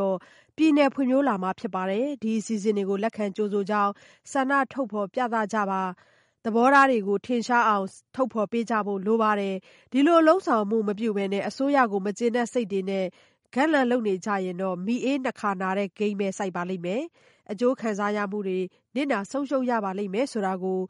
[0.57, 3.93] ပြည်နယ်ဖွံ့ဖြိုးလာမှာ ဖြစ်ပါတယ်။ဒီအစီအစဉ်တွေကို လက်ခံကြိုဆိုကြောင်း
[4.33, 5.83] ဆန္ဒထုတ်ဖော်ပြသကြပါ။
[6.45, 9.55] သဘောထားတွေကို ထင်ရှားအောင် ထုတ်ဖော်ပေးကြဖို့ လိုပါတယ်။
[9.93, 13.07] ဒီလိုလုပ်ဆောင်မှု မပြုဘဲ အစိုးရကို မကျေနပ်စိတ်တွေနဲ့
[13.55, 17.03] ဂက်လန်လုပ်နေကြရင်တော့ မီးအေး နှစ်ခါနာတဲ့ ဂိမ်းပဲ စိုက်ပါလိမ့်မယ်။
[17.51, 18.59] အကျိုးခံစားရမှုတွေ
[18.95, 20.81] နစ်နာဆုံးရှုံးရပါလိမ့်မယ်ဆိုတာကို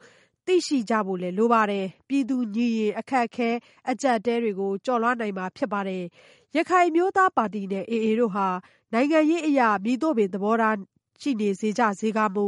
[0.45, 3.49] သိရှိကြဖို့လည်း လိုပါတယ်။ပြည်သူညီရင် အခက်အခဲ
[3.89, 6.03] အကျပ်အတည်းတွေကို ကျော်လွှားနိုင်မှာ ဖြစ်ပါတယ်။
[6.55, 8.47] ရခိုင်အမျိုးသားပါတီနဲ့ AA တို့ဟာ
[8.93, 10.77] နိုင်ငံရေးအရ မည်သို့ပင် သဘောထား
[11.21, 12.45] ရှိနေစေကြစေကာမူ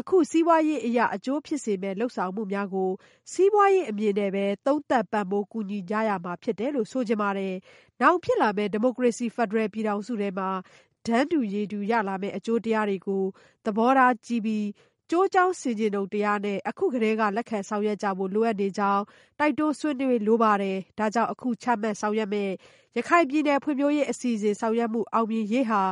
[0.00, 2.90] အခုစီးပွားရေးအရ အကျိုးဖြစ်စေမယ့် လုပ်ဆောင်မှုများကို
[3.32, 7.54] စီးပွားရေးအမြင်နဲ့ပဲ သုံးသပ်ပံ့ပိုးကူညီကြရမှာဖြစ်တယ်လို့ ဆိုချင်ပါတယ်။
[8.00, 10.50] နောင်ဖြစ်လာမယ့် ဒီမိုကရေစီ ဖက်ဒရယ်ပြည်ထောင်စုထဲမှာ
[11.06, 13.24] တန်းတူရည်တူ ရလာမယ့် အကျိုးတရားတွေကို
[13.64, 14.64] သဘောထားကြီးပြီး
[15.10, 19.02] ကျိုးကြောင်းဆင်ခြင်တုံတရားနဲ့ အခုကတည်းက လက်ခံဆောင်ရွက်ကြဖို့ လိုအပ်နေကြောင်း
[19.38, 22.52] တိုက်တွန်းဆွေးနွေးလိုပါတယ်။ဒါကြောင့် အခုချမှတ်ဆောင်ရွက်မယ့်
[22.96, 25.82] ရခိုင်ပြည်နယ်ဖွံ့ဖြိုးရေးအစီအစဉ် ဆောင်ရွက်မှု အောင်မြင်ရေးဟာ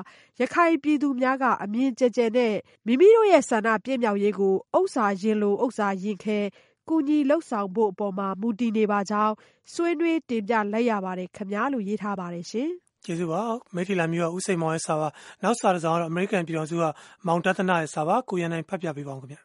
[0.40, 2.54] ရခိုင်ပြည်သူများက အမြင်ကျယ်ကျယ်နဲ့
[2.86, 6.38] မိမိတို့ရဲ့ဆန္ဒပြည့်မြောက်ရေးကို ဥစ္စာရင်လို ဥစ္စာရင်ခဲ
[6.88, 9.34] ကူညီလုပ်ဆောင်ဖို့အပေါ်မှာ မူတည်နေပါကြောင်း
[9.72, 12.70] ဆွေးနွေးတင်ပြလိုက်ရပါတယ်ခင်ဗျာ လို့ ရေးထားပါတယ်ရှင်
[13.04, 13.40] ကျေးဇူးပါ
[13.74, 15.08] မိထီလာမျိုးကဥစိန်မောင်ရဲ့စာပါ
[15.42, 16.84] နောက်စာတစ်စောင်ကတော့အမေရိကန်ပြည်တော်စုက
[17.26, 19.40] မောင်တသနာရဲ့စာပါကိုရန်နိုင်ဖတ်ပြပေးပါဦးခင်ဗျာ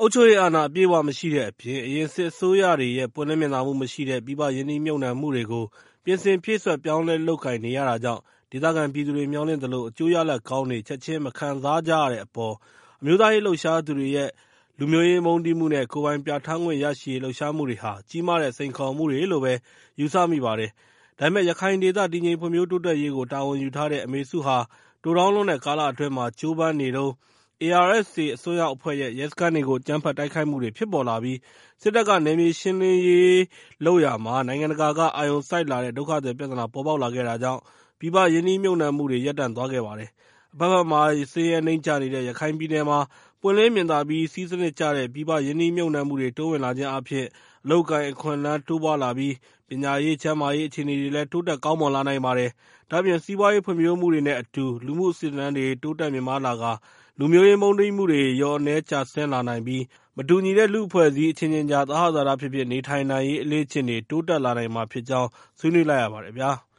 [0.00, 5.64] အုပ်ချုပ်ရေးအာဏာအပြည့်အဝမရှိတဲ့အပြင်အရင်စစ်အစိုးရတွေရဲ့ပွင့်လင်းမြင်သာမှုမရှိတဲ့ပြည်ပရင်းနှီးမြှုပ်နှံမှုတွေကို
[6.04, 12.54] ပြင်ဆင်ဖြည့်စွက်ပြောင်းလဲလုပ်ကိုင်နေရတာကြောင့်ဒေသခံပြည်သူတွေမျှော်လင့်သလိုအကျိုးရလဒ်ကောင်းတွေချက်ချင်းမခံစားကြရတဲ့အပေါ်
[13.00, 14.30] အမျိုးသားရေးလှုပ်ရှားသူတွေရဲ့
[14.78, 19.52] လူမျိုးရေးမုန်းတီးမှုနဲ့ကိုယ်ပိုင်ပြဌာန်းခွင့်ရရှိရေးလှုပ်ရှားမှုတွေဟာကြီးမားတဲ့စိန်ခေါ်မှုတွေလို့ပဲ
[20.00, 20.70] ယူဆမိပါတယ်။
[21.20, 24.58] ဒါပေမဲ့ ရခိုင်ဒေသ တည်ငြိမ်ဖွံ့ဖြိုးတိုးတက်ရေးကို တာဝန်ယူထားတဲ့ အမေစုဟာ
[25.02, 27.14] တိုတောင်းလွန်းတဲ့ကာလအတွင်းမှာ ကြိုးပမ်းနေတုန်း
[27.62, 31.38] ARSA အစွန်းရောက်အဖွဲ့ရဲ့ ရဲစခန်းတွေကို အကြမ်းဖက်တိုက်ခိုက်မှုတွေ ဖြစ်ပေါ်လာပြီး
[31.82, 33.40] စစ်တပ်က နယ်မြေရှင်းလင်းရေး
[33.84, 37.60] လုပ်ရာမှာ နိုင်ငံတကာက အာရုံစိုက်လာတဲ့ ဒုက္ခသည်ပြဿနာ ပေါ်ပေါက်လာခဲ့တာကြောင့်
[37.98, 40.10] ပြည်ပရင်းနှီးမြှုပ်နှံမှုတွေ ရပ်တန့်သွားခဲ့ပါတယ်။
[40.54, 41.00] အဘက်ဘက်မှာ
[41.32, 42.98] ဆင်းရဲနိမ့်ကျနေတဲ့ ရခိုင်ပြည်နယ်မှာ
[43.40, 47.26] ပွင့်လင်းမြင်သာပြီး စည်းစနစ်ကျတဲ့ ပြည်ပရင်းနှီးမြှုပ်နှံမှုတွေ တိုးဝင်လာခြင်းအားဖြင့်
[47.64, 49.34] အလုပ်အကိုင် အခွင့်အလမ်း တိုးပွားလာပြီး
[49.68, 52.50] ပညာရေး၊ကျန်းမာရေး အခြေအနေတွေလည်း တိုးတက်ကောင်းမွန်လာနိုင်ပါတယ်။
[52.90, 56.72] ဒါ့အပြင် စီးပွားရေးဖွံ့ဖြိုးမှုတွေနဲ့အတူ လူမှုအဆင့်အတန်းတွေ တိုးတက်မြင့်မားလာကာ
[57.18, 59.82] လူမျိုးရေး မုန်းတီးမှုတွေ လျော့နည်းကျဆင်းလာနိုင်ပြီး
[60.16, 66.50] မတူညီတဲ့ လူ့အဖွဲ့အစည်း အချင်းချင်းကြား သဟဇာတဖြစ်ဖြစ် နေထိုင်နိုင်ရေး အလေ့အကျင့်တွေ တိုးတက်လာနိုင်မှာဖြစ်ကြောင်း ဆွေးနွေးလိုက်ရပါတယ်ဗျာ။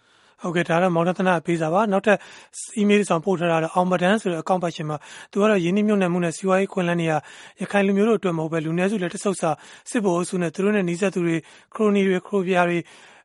[0.44, 2.18] ဟုတ်ကဲ့ဒါတော့မောင်တသနာပေးစာပါနောက်ထပ်
[2.82, 4.98] email ဆောင်ပို့ထားတာတော့အောင်မဒန်းဆိုတဲ့အကောင့်ပတ်ရှင်မှာ
[5.32, 7.14] သူကတော့ယင်းနှမြုံနယ်မှုနဲ့စီးပွားရေးခွင့်လန်းနေရ
[7.62, 9.52] ရခိုင်လူမျိုးတို့အတွက်မဟုတ်ပဲလူနည်းစုလည်းတဆုပ်စာ
[9.90, 11.36] စစ်ဗိုလ်အုပ်စုနဲ့သူတို့နဲ့နှီးဆက်သူတွေ
[11.76, 12.80] ခရိုနီတွေခရိုပြာတွေ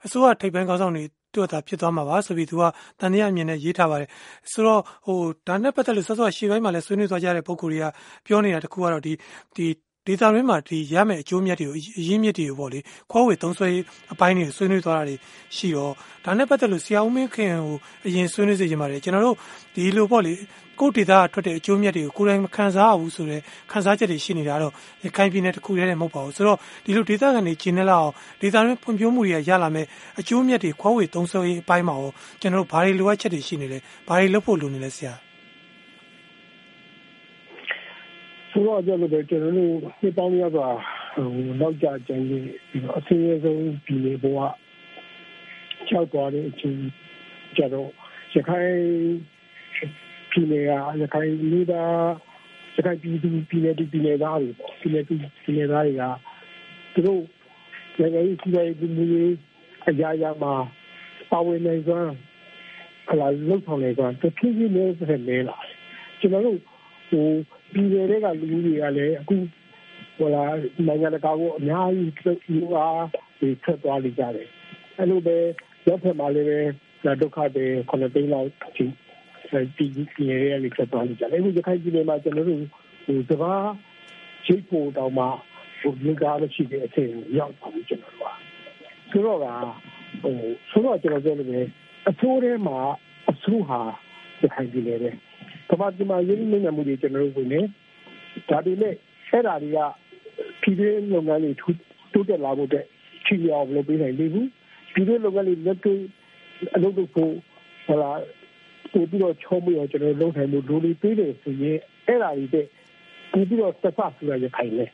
[0.05, 2.63] အစိုးရထိပ်ပိုင်းကောင်းဆောင်တွေတို့သာဖြစ်သွားမှာပါဆိုပြီးသူက
[3.01, 4.09] တန်တရားအမြင်နဲ့ရေးထားပါတယ်
[4.53, 7.87] ဆိုတော့ဟိုဒါနဲ့ပတ်သက်လို့စောစောရှေ့ပိုင်းမှာလည်းဆွေးနွေးသွားကြတဲ့ပုံကိုယ်တွေက
[8.27, 9.13] ပြောနေတာတခုကတော့ဒီ
[9.57, 9.67] ဒီ
[10.07, 12.79] ဒေတာရင်းမှာဒီရမယ့်အကျိုးမြတ်တွေကိုအရင်းမြစ်တွေကိုပေါ့လေ
[13.11, 13.69] ခွဲဝေသုံးဆွဲ
[14.13, 15.17] အပိုင်းတွေဆွေးနွေးသွားတာတွေ
[15.57, 15.93] ရှိတော့
[16.25, 19.37] ဒါနဲ့ပတ်သက်လို့ဆရာဦးမင်းခင်ကိုအရင်ဆွေးနွေးစေချင်ပါတယ်ကျွန်တော်တို့
[19.75, 20.35] ဒီလိုပေါ့လေ
[20.81, 24.73] ကိုဒေတာထွက်တဲ့အကျိုးမြတ်တွေကိုကိုယ်တိုင်မခံစားရဘူးဆိုတော့ခံစားချက်တွေရှိနေတာတော့
[25.05, 29.87] ရခိုင်ပြည်နယ်တစ်ခုတည်းနဲ့မဟုတ်ပါဘူးဆိုတော့ဒီလိုဒေတာကနေကျင်းနေလောက်ဒေတာရင်းဖွံ့ဖြိုးမှုတွေကရလာမယ်
[30.21, 35.26] အကျိုးမြတ်တွေခွဲဝေသုံးဆွဲရေးအပိုင်းမှာရောကျွန်တော်တို့ဘာတွေလိုအပ်ချက်တွေရှိနေလဲဘာတွေလုပ်ဖို့လိုနေလဲဆရာ
[38.57, 40.69] ဆိုတော့ကြလို့ပဲကျွန်တော်တို့နှစ်ပေါင်းများစွာ
[41.15, 41.29] ဟို
[41.61, 42.43] နောက်ကြကျန်ပြီး
[42.85, 44.39] တော့အဆင်းရဲဆုံးပြည်နယ်ဘဝ
[45.89, 46.79] ကြောက်သွားတဲ့အချိန်
[47.57, 47.91] ကျတော့
[48.35, 48.73] ရခိုင်
[50.31, 51.99] ပြည်နယ်ကရခိုင်လူသား
[52.77, 56.05] ရခိုင်ပြည်သူပြည်နယ်ပြည်နယ်သားတွေပေါ့ပြည်နယ်ပြည်နယ်သားတွေက
[56.95, 57.23] သူတို့
[57.99, 59.37] နိုင်ငံရေးစီးပွားရေးဒီမျိုး
[59.89, 60.55] အရာရာမှာ
[61.31, 61.93] ပါဝင်နေကြ
[63.11, 65.57] အလားလောက်ဆောင်နေကြတဖြည်းဖြည်းနဲ့ဆက်နေလာ
[66.21, 66.59] ကျွန်တော်တို့
[67.11, 67.27] ဟို
[67.73, 69.37] ပြည်နယ်တွေကလူတွေကလည်းအခု
[70.19, 70.45] ဟိုလာ
[70.87, 72.13] နိုင်ငံတကာကိုအများကြီး
[72.55, 73.05] လူအား
[73.39, 74.49] ဒီထွက်သွားနေကြတယ်
[74.99, 75.37] အဲ့လိုပဲ
[75.87, 76.59] ရက်ဖက်မှာလည်းပဲ
[77.21, 78.85] ဒုက္ခတွေခုနှစ်သိန်းလောက်အထိ
[79.77, 82.61] ပြည်ပြည်ရဲရဲလေးထွက်သွားနေကြတယ်အခုရခိုင်ပြည်နယ်မှာကျွန်တော်တို့
[83.05, 83.69] ဟိုစကား
[84.47, 85.25] ချိတ်ဖို့တောင်မှ
[85.81, 88.37] ဟိုလူကားမရှိတဲ့အချိန်ရောက်ပါပြီကျွန်တော်တို့က
[89.11, 89.47] ဆိုတော့က
[90.23, 90.37] ဟို
[90.71, 91.61] ဆိုတော့ကျွန်တော်ပြောလို့ပဲ
[92.09, 92.79] အဆိုးထဲမှာ
[93.31, 93.81] အဆိုးဟာ
[94.41, 95.11] ရခိုင်ပြည်နယ်ပဲ
[95.71, 97.61] ကမ္ဘာ့မှာရင်းနှီးမြှုပ်နှံမှုတွေကျွန်တော်တို့ဝင်နေ
[98.49, 98.95] ဒါပေမဲ့
[99.31, 99.79] အဲ့ဒါတွေက
[100.63, 102.87] ပြည်တွင်းလုပ်ငန်းတွေတိုးတက်လာဖို့အတွက်
[103.25, 104.49] ချီအောင်လုပ်ပေးနိုင်လေဘူး
[104.95, 106.01] ပြည်တွင်းလုပ်ငန်းတွေလက်တွေ့
[106.75, 107.33] အလုပ်လုပ်ဖို့
[107.87, 108.11] ဟလာ
[108.93, 112.67] ပို့ပြီးတော့ချုံးပြီးတော့ကျွန်တော်လုပ်နိုင်မှုဒိုလီပေးတယ်ဆိုရင်အဲ့ဒါတွေတဲ့
[113.33, 114.87] ပို့ပြီးတော့သက်သာဆိုရခိုင်လေ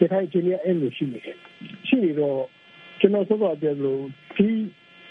[0.00, 1.38] ရခိုင်ချင်းရဲ့အဲ့လိုရှိနေတယ်
[1.86, 2.38] ရှိနေတော့
[3.00, 4.02] ကျွန်တော်ဆိုတော့ပြောလို့
[4.36, 4.48] ဒီ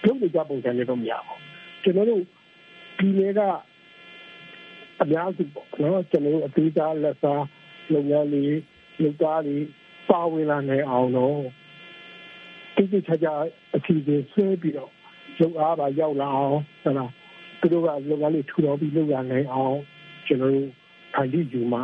[0.06, 1.40] လုပ်နေကြပုံစံတွေတော့မရဘူး
[1.84, 2.22] ကျွန်တော်တို့
[2.98, 3.42] ဒီလေက
[5.02, 7.46] အများစုပေါ့နော်ကျွန်တော်တို့အသေးစားလက်စား
[7.94, 8.44] လုပ်ငန်းတွေ
[9.02, 9.58] လုပ်သားတွေ
[10.10, 11.40] ပါဝင်လာနိုင်အောင်တော့
[12.76, 13.34] တိကျချာချာ
[13.76, 14.92] အစီအစဉ်ဆွဲပြီးတော့
[15.40, 17.12] ရုပ်အားပါရောက်လာအောင်ဟုတ်လား
[17.60, 19.78] သူတို့ကလုပ်ငန်းတွေထူထောင်ပြီးလုပ်ရနိုင်အောင်
[20.28, 20.70] ကျွန်တော်တို့
[21.14, 21.84] ဖန်တီးယူမှာ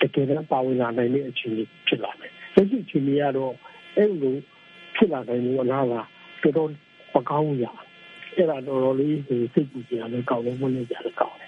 [0.00, 3.54] တကယ်တော့ပါဝင်လာနိုင်တဲ့အခြေအနေဖြစ်လာမယ်။လက်ရှိအခြေအနေကတော့
[3.96, 4.34] အဲ့လို
[4.96, 6.06] ဖြစ်လာနိုင်လို့လားလား
[6.42, 6.68] တော်တော်
[7.14, 7.66] မကောင်းဘူးရ။
[8.36, 11.47] အဲ့ဒါတော့တော်လေးစိတ်ပူစရာလည်းကောင်းတယ်ဝင်နေကြလည်းကောင်းတယ်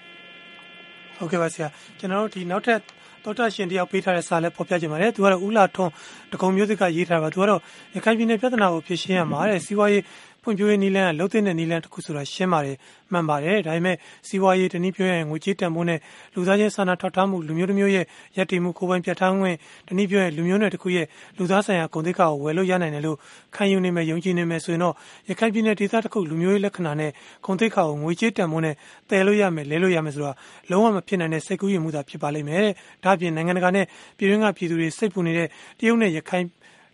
[1.21, 1.67] ဟုတ်ကဲ့ပါဆရာ
[1.99, 2.79] ကျွန်တော်တို့ဒီနောက်ထပ်
[3.23, 5.91] တော်တာရှင်တယောက်ပေးထားတဲ့စာလည်းဖော်ပြကြပါတယ်။သူကတော့ဦးလာထွန်း
[6.31, 7.59] တကုံမျိုးစစ်ကရေးထားတာပါ။သူကတော့
[7.95, 10.03] ရခိုင်ပြည်နယ်ပြဿနာကိုဖြေရှင်းရမှာတဲ့စီးပွားရေး
[10.43, 12.77] ဖွံ့ဖြိုးရေးနည်းလမ်းကလှုပ်တဲ့နည်းလမ်းတစ်ခုဆိုတာရှင်းပါတယ်
[13.11, 13.95] မှန်ပါတယ်ဒါပေမဲ့
[14.27, 15.99] စီးပွားရေးတနည်းပြောရရင်ငွေကြေးတန်ဖိုးနဲ့
[16.35, 18.05] လူသားချင်းစာနာထောက်ထားမှုလူမျိုးတစ်မျိုးရဲ့
[18.37, 21.05] ရည်တည်မှုကိုယ်ပိုင်ပြဋ္ဌာန်းခွင့်တနည်းပြောရင်လူမျိုးနယ်တစ်ခုရဲ့
[21.37, 23.17] လူသားဆိုင်ရာဂုဏ်သိက္ခာကိုဝယ်လို့ရနိုင်တယ်လို့
[23.55, 24.93] ခံယူနေမယ်ယုံကြည်နေမယ်ဆိုရင်တော့
[25.29, 27.11] ရခိုင်ပြည်နယ်ဒေသတစ်ခုလူမျိုးရေးလက္ခဏာနဲ့
[27.45, 28.75] ဂုဏ်သိက္ခာကိုငွေကြေးတန်ဖိုးနဲ့
[29.09, 30.33] တည်လို့ရမယ်လဲလို့ရမယ်ဆိုတာ
[30.71, 32.67] လုံးဝမဖြစ်နိုင်တဲ့စိတ်ကူးယဉ်မှုသာဖြစ်ပါလိမ့်မယ်
[33.03, 33.85] ဒါ့အပြင်နိုင်ငံတကာနဲ့
[34.17, 35.47] ပြည်တွင်းကပြည်သူတွေစိတ်ပူနေတဲ့
[35.79, 36.45] တရုတ်နဲ့ရခိုင်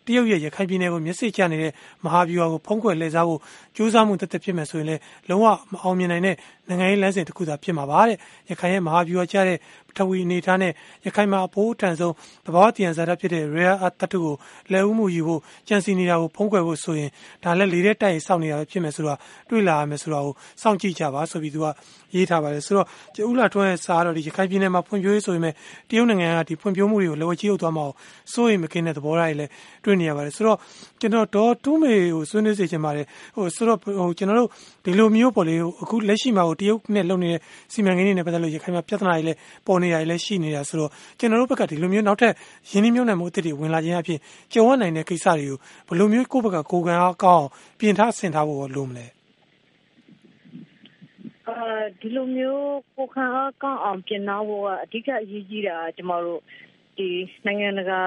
[0.08, 1.72] တရုတ်ရဲ့ရခိုင်ပြည်နယ်ကိုမျက်စိကျနေတဲ့
[2.04, 3.40] မဟာဗျူဟာကိုဖုံးကွယ်လှည့်စားဖို့
[3.76, 6.36] ကြိုးစားမှုတက်တက်ဖြစ်မယ်ဆိုရင်လည်းလုံးဝမအောင်မြင်နိုင်တဲ့
[6.68, 8.18] နိုင်ငံရေးလမ်းစဉ်တစ်ခုသာဖြစ်မှာပါတဲ့
[8.50, 9.58] ရခိုင်ရဲ့မဟာဗျူဟာကျတဲ့
[9.98, 10.72] ထဝီအနေထားနဲ့
[11.06, 12.14] ရခိုင်မှာအဖိုးအထန်ဆုံး
[12.46, 14.36] သဘာဝတည်ရန်ဇာတ်ဖြစ်တဲ့ rare earth သတ္တုကို
[14.72, 17.10] လက်ဦးမှုယူဖို့ကြံစီနေတာကိုဖုံးကွယ်ဖို့ဆိုရင်
[17.44, 19.18] ဒါလည်းလေတဲ့တိုက်ရင်စောင့်နေတာပဲဖြစ်မယ်ဆိုတော့
[19.50, 20.26] တွေးလာရမယ်ဆိုတော့
[20.62, 21.66] စောင့်ကြည့်ကြပါဆိုပြီးသူက
[22.16, 25.54] ရေးထားပါတယ်ဆိုတော့ကျဦးလာထွန်းရဲ့စာတော့ဒီရခိုင်ပြည်နယ်မှာဖွံ့ဖြိုးရေးဆိုရင်မဲ့
[25.90, 27.86] တရုတ်နိုင်ငံကဒီဖွံ့ဖြိုးမှုတွေကိုလောကြီးရောက်သွားမှာ
[28.34, 29.52] စိုးရိမ်မကင်းတဲ့သဘောထားတွေလည်း
[29.84, 30.58] တွေ့နေရပါတယ်ဆိုတော့
[31.00, 33.06] ကျွန်တော်ဒေါ်တူးမေကိုဆွေးနွေးစေချင်ပါတယ်
[33.36, 34.50] ဟိုဆိုတော့ဟိုကျွန်တော်တို့
[34.86, 37.42] ဒီလိုမျိုးပေါ့လေအခုလက်ရှိမှာဟိုတရုတ်နဲ့လုပ်နေတဲ့
[37.74, 42.34] စီမံကိန်းတွေနဲ့ပတ်သက်လို့ရခိုင်မှာပြဿနာတွေလည်းပေါ်နေတာတွေလည်းရှိနေတာဆိုတော့ကျွန်တော်တို့ဘက်ကဒီလိုမျိုးနောက်ထပ်
[42.72, 44.20] ရင်းနှီးမြှုပ်နှံမှုအသစ်တွေဝင်လာခြင်းအပြင်
[44.54, 49.06] ကြုံရနိုင်တဲ့ကိစ္စတွေကိုဘယ်လိုမျိုးကိုယ့်ဘက်ကကိုယ်ကံအားကောင်းအောင်ပြင်ထားဆင်ထားဖို့လိုမလဲ
[52.00, 56.42] ဒီလိုမျိုးကိုခံအားကောင်းအောင်ပြင်နာဖို့ကအဓိကအရေးကြီးတာကျမတို့
[56.98, 57.10] ဒီ
[57.46, 58.00] နိုင်ငံတကာ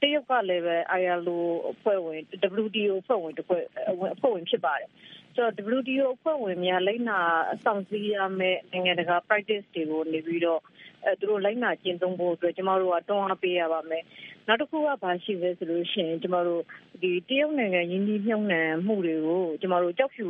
[0.00, 1.38] တရုတ်ကလည်းပဲ ILO
[1.72, 2.20] အဖွဲ့ဝင်
[2.64, 4.90] WTO အဖွဲ့ဝင်တစ်ဖွဲ့အဖွဲ့ဝင်ဖြစ်ပါတယ်
[5.34, 7.18] ဆိုတော့ WTO အဖွဲ့ဝင်များလိုက်နာ
[7.64, 10.60] စောင့်စည်းရမယ့်နိုင်ငံတကာ practice တွေကိုနေပြီးတော့
[11.04, 14.04] အဲသူတို့လိုက်နာကျင့်သုံးဖို့အတွက်ကျမတို့ကတွန်းအားပေးရပါမယ်
[14.46, 16.62] နောက်တစ်ခုကဘာရှိလဲဆိုလို့ရှိရင်ကျမတို့
[17.02, 20.26] ဒီတရုတ်နိုင်ငံယင်းဒီမြုံနှံမှုတွေကိုကျမတို့ကြောက်ဖြူ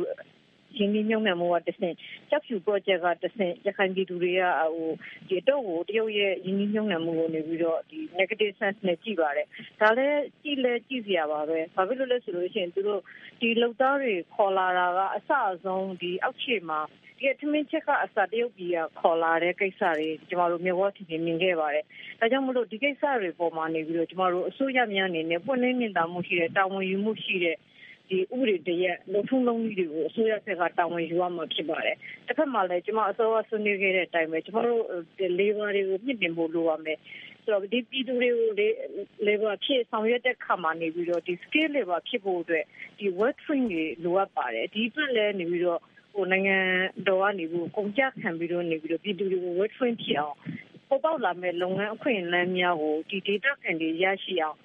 [0.77, 1.95] ရင်းနှီးမြှုပ်နှံမှုကတဆင့်
[2.29, 4.41] ကျောက်ဖြူ project ကတဆင့်ရခိုင်ပြည်သူတွေက
[4.75, 4.91] ဟို
[5.29, 9.47] ဒီတော့ကိုတရုတ်ရဲ့ရင်းနှီးမြှုပ်နှံမှုကိုနေပြီးတော့ဒီ negative sense နဲ့ကြည့်ပါတယ်
[9.81, 13.01] ဒါလည်းကြည့်လဲကြည့်စရာပါပဲဘာဖြစ်လို့လဲဆိုလို့ရှိရင်သူတို့
[13.41, 16.79] ဒီလုံသားတွေခေါ်လာတာကအစအဆုံးဒီအောက်ခြေမှာ
[17.21, 21.85] ဒီထမင်းချက်ကအစတရုတ်ပြည်ကခေါ်လာတဲ့ကိစ္စတွေကျမတို့မြေဝတ်ထင်မြင်ခဲ့ပါတယ်။
[22.19, 27.57] ဒါကြောင့်မလို့ဒီကိစ္စတွေပေါ်မှာနေပြီးတော့ကျမတို့အစိုးရများအနေနဲ့ပွင့်လင်းမြင်သာမှုရှိတဲ့တာဝန်ယူမှုရှိတဲ့
[28.09, 34.83] ဒီဥပဒေတရက်လုံထုံးလုံးကြီးတွေကိုအစိုးရဘက်ကတာဝန်ယူရမှာဖြစ်ပါတယ်။တစ်ဖက်မှာလည်းကျွန်မအစိုးရဆွေးနွေးခဲ့တဲ့အတိုင်းပဲကျွန်တော်တို့
[35.39, 36.97] labor တွေကိုမြင့်တင်ဖို့လိုပါမယ်။
[37.43, 38.49] ဆိုတော့ဒီပြည်သူတွေကို
[39.27, 42.65] labor ဖြစ်ဆောင်ရွက်တဲ့ခါမှာနေပြီးတော့ဒီ skill labor ဖြစ်ဖို့အတွက်
[42.99, 45.81] ဒီ work train တွေလိုအပ်ပါတယ်။ဒီအတွက်လည်းနေပြီးတော့
[46.13, 46.57] ဟိုနိုင်ငံ
[47.07, 50.37] တော်ကနေပြီးကုန်ကြခံပြီးတော့နေပြီးတော့ပြည်သူတွေကို work train ဖြစ်အောင်
[50.89, 54.57] ပေါ်ပေါက်လာမဲ့လုပ်ငန်းအခွင့်အလမ်းများကိုဒီ data ခံတွေရရှိအောင်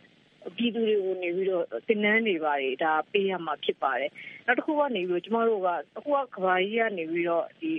[0.56, 4.10] ပြည်သူတွေကိုနေပြီးတော့တင်နန်းနေပါတယ်ဒါပေးရမှာဖြစ်ပါတယ်
[4.46, 7.72] နောက်တစ်ခုကနေပြီးတော့ကျမတို့ကအခုကကဘာကြီးကနေပြီးတော့ဒီ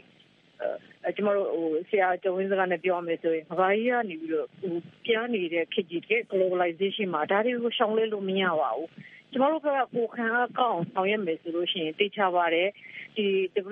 [1.15, 4.73] ကျမတို့ဟိုဆရာကျော်ဝင်းစကားနဲ့ပြောရမယ်ဆိုရင်ကဘာကြီးကနေပြီးတော့ဟို
[5.05, 8.89] ပြားနေတဲ့ခေတ်ကြီးတဲ့ globalization မှာဒါတွေကိုရှောင်လဲလို့မရပါဘူး
[9.31, 12.69] ကျမတို့ကကိုခံအကောင့်ဆောင်ရွက်မယ်ဆိုလို့ရှိရင်သိချပါတယ်
[13.15, 13.27] ဒီ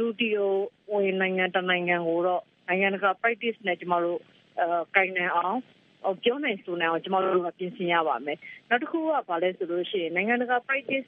[0.05, 0.47] WTO
[0.91, 4.19] ဝင်နိုင်ငံတနိုင်ငံကိုတော့နိုင်ငံတကာ practice နဲ့ကျမတို့
[4.59, 5.57] အဲကိုင်နေအောင်
[6.23, 8.37] ပြောနိုင်ဆိုနိုင်အောင်ကျမတို့ကပြင်ဆင်ရပါမယ်။
[8.69, 11.07] နောက်တစ်ခုကဘာလဲဆိုလို့ရှိရင်နိုင်ငံတကာ practice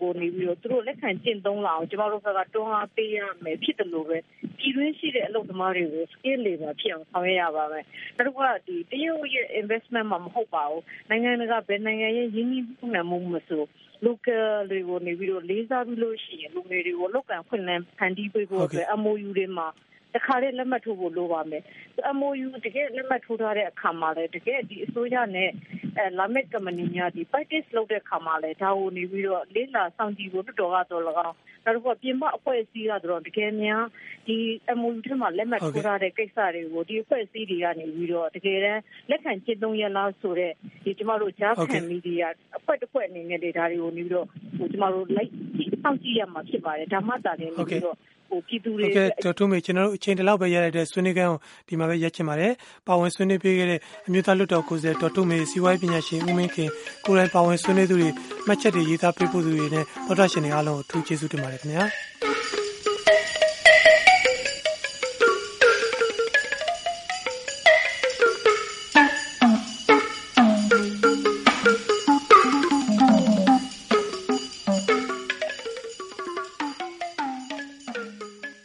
[0.00, 4.18] ကိုနေပြီးတော့သူတို့လက်ခံကျင့်သုံးလာအောင်ကျမတို့ကတွန်းအားပေးရမယ်ဖြစ်တယ်လို့ပဲ
[4.58, 7.84] ပြည်တွင်းရှိတဲ့အလုပ်သမားတွေကို skill labor ဖြစ်အောင်ဆောင်ရွက်ရပါမယ်။
[8.16, 13.62] နောက်တစ်ခုကဒီတရုတ်ရဲ့ investment မှာမဟုတ်ပါဘူး။နိုင်ငံတကာဘယ်နိုင်ငံရဲ့ရင်းနှီးမှုနဲ့မှုမဆို
[14.06, 19.66] local တွေကိုနေပြီးတော့လေးစားပြီးလို့ရှိရင်လူငယ်တွေကိုလောက်ကံဖွင့်လန်းဖန်တီးပေးဖို့အတွက် MOU တွေမှာ
[20.14, 21.62] တခါလေးလက်မှတ်ထိုးဖို့လိုပါမယ်။
[22.18, 25.50] MOU တကယ်လက်မှတ်ထိုးထားတဲ့အခါမှာလည်းတကယ်ဒီအစိုးရနဲ့
[25.98, 33.84] အဲလာမစ်ကမ္ပဏီများဒီ practice လုပ်တဲ့အခါမှာလည်းဒါကိုနေပြီးတော့လေးလာစောင့်ကြည့်ဖို့တော်တော်ကတော့၎င်းနောက်တစ်ခုကပြင်ပအဖွဲ့အစည်းကတော့တကယ်များ
[34.26, 34.36] ဒီ
[34.78, 45.30] MOU ထဲမှာလက်မှတ်ထိုးထားတဲ့ကိစ္စတွေကိုဒီအဖွဲ့အစည်းတွေကနေပြီးတော့တကယ်တမ်းလက်ခံကျင့်သုံးရလားဆိုတော့ဒီကျမတို့ဂျားခံမီဒီယာအဖွဲ့တစ်ဖွဲ့အနေနဲ့ဒါတွေကိုနေပြီးတော့ဟိုကျမတို့လိုက်
[45.82, 47.96] စောင့်ကြည့်ရမှာဖြစ်ပါတယ်ဒါမှသာလျှင်နေပြီးတော့
[48.34, 52.52] ဟိုပြည်သူတွေဟုတ်ကဲ့ဒေါက်ထုမေကျွန်တော်တို့အချိန်တလောက်ပဲရရတဲ့ဆွေးနွေးခန်းကိုဒီမှာပဲရက်ချင်ပါတယ်
[52.86, 56.68] ပါဝင်ဆွေးနွေးပေးခဲ့တဲ့အမျိုးသားလွတ်တော်ကိုယ်စားဒေါက်ထုမေစီဝိုင်းပညာရှင်ဦးမင်းခင်
[57.06, 58.08] ကိုယ်တိုင်ပါဝင်ဆွေးနွေးသူတွေ
[58.46, 61.84] မှတ်ချက်တွေရေးသားပေးပို့သူတွေနဲ့ဒေါက်တာရှင်တွေအားလုံးကိုအထူးကျေးဇူးတင်ပါတယ်ခင်ဗျာ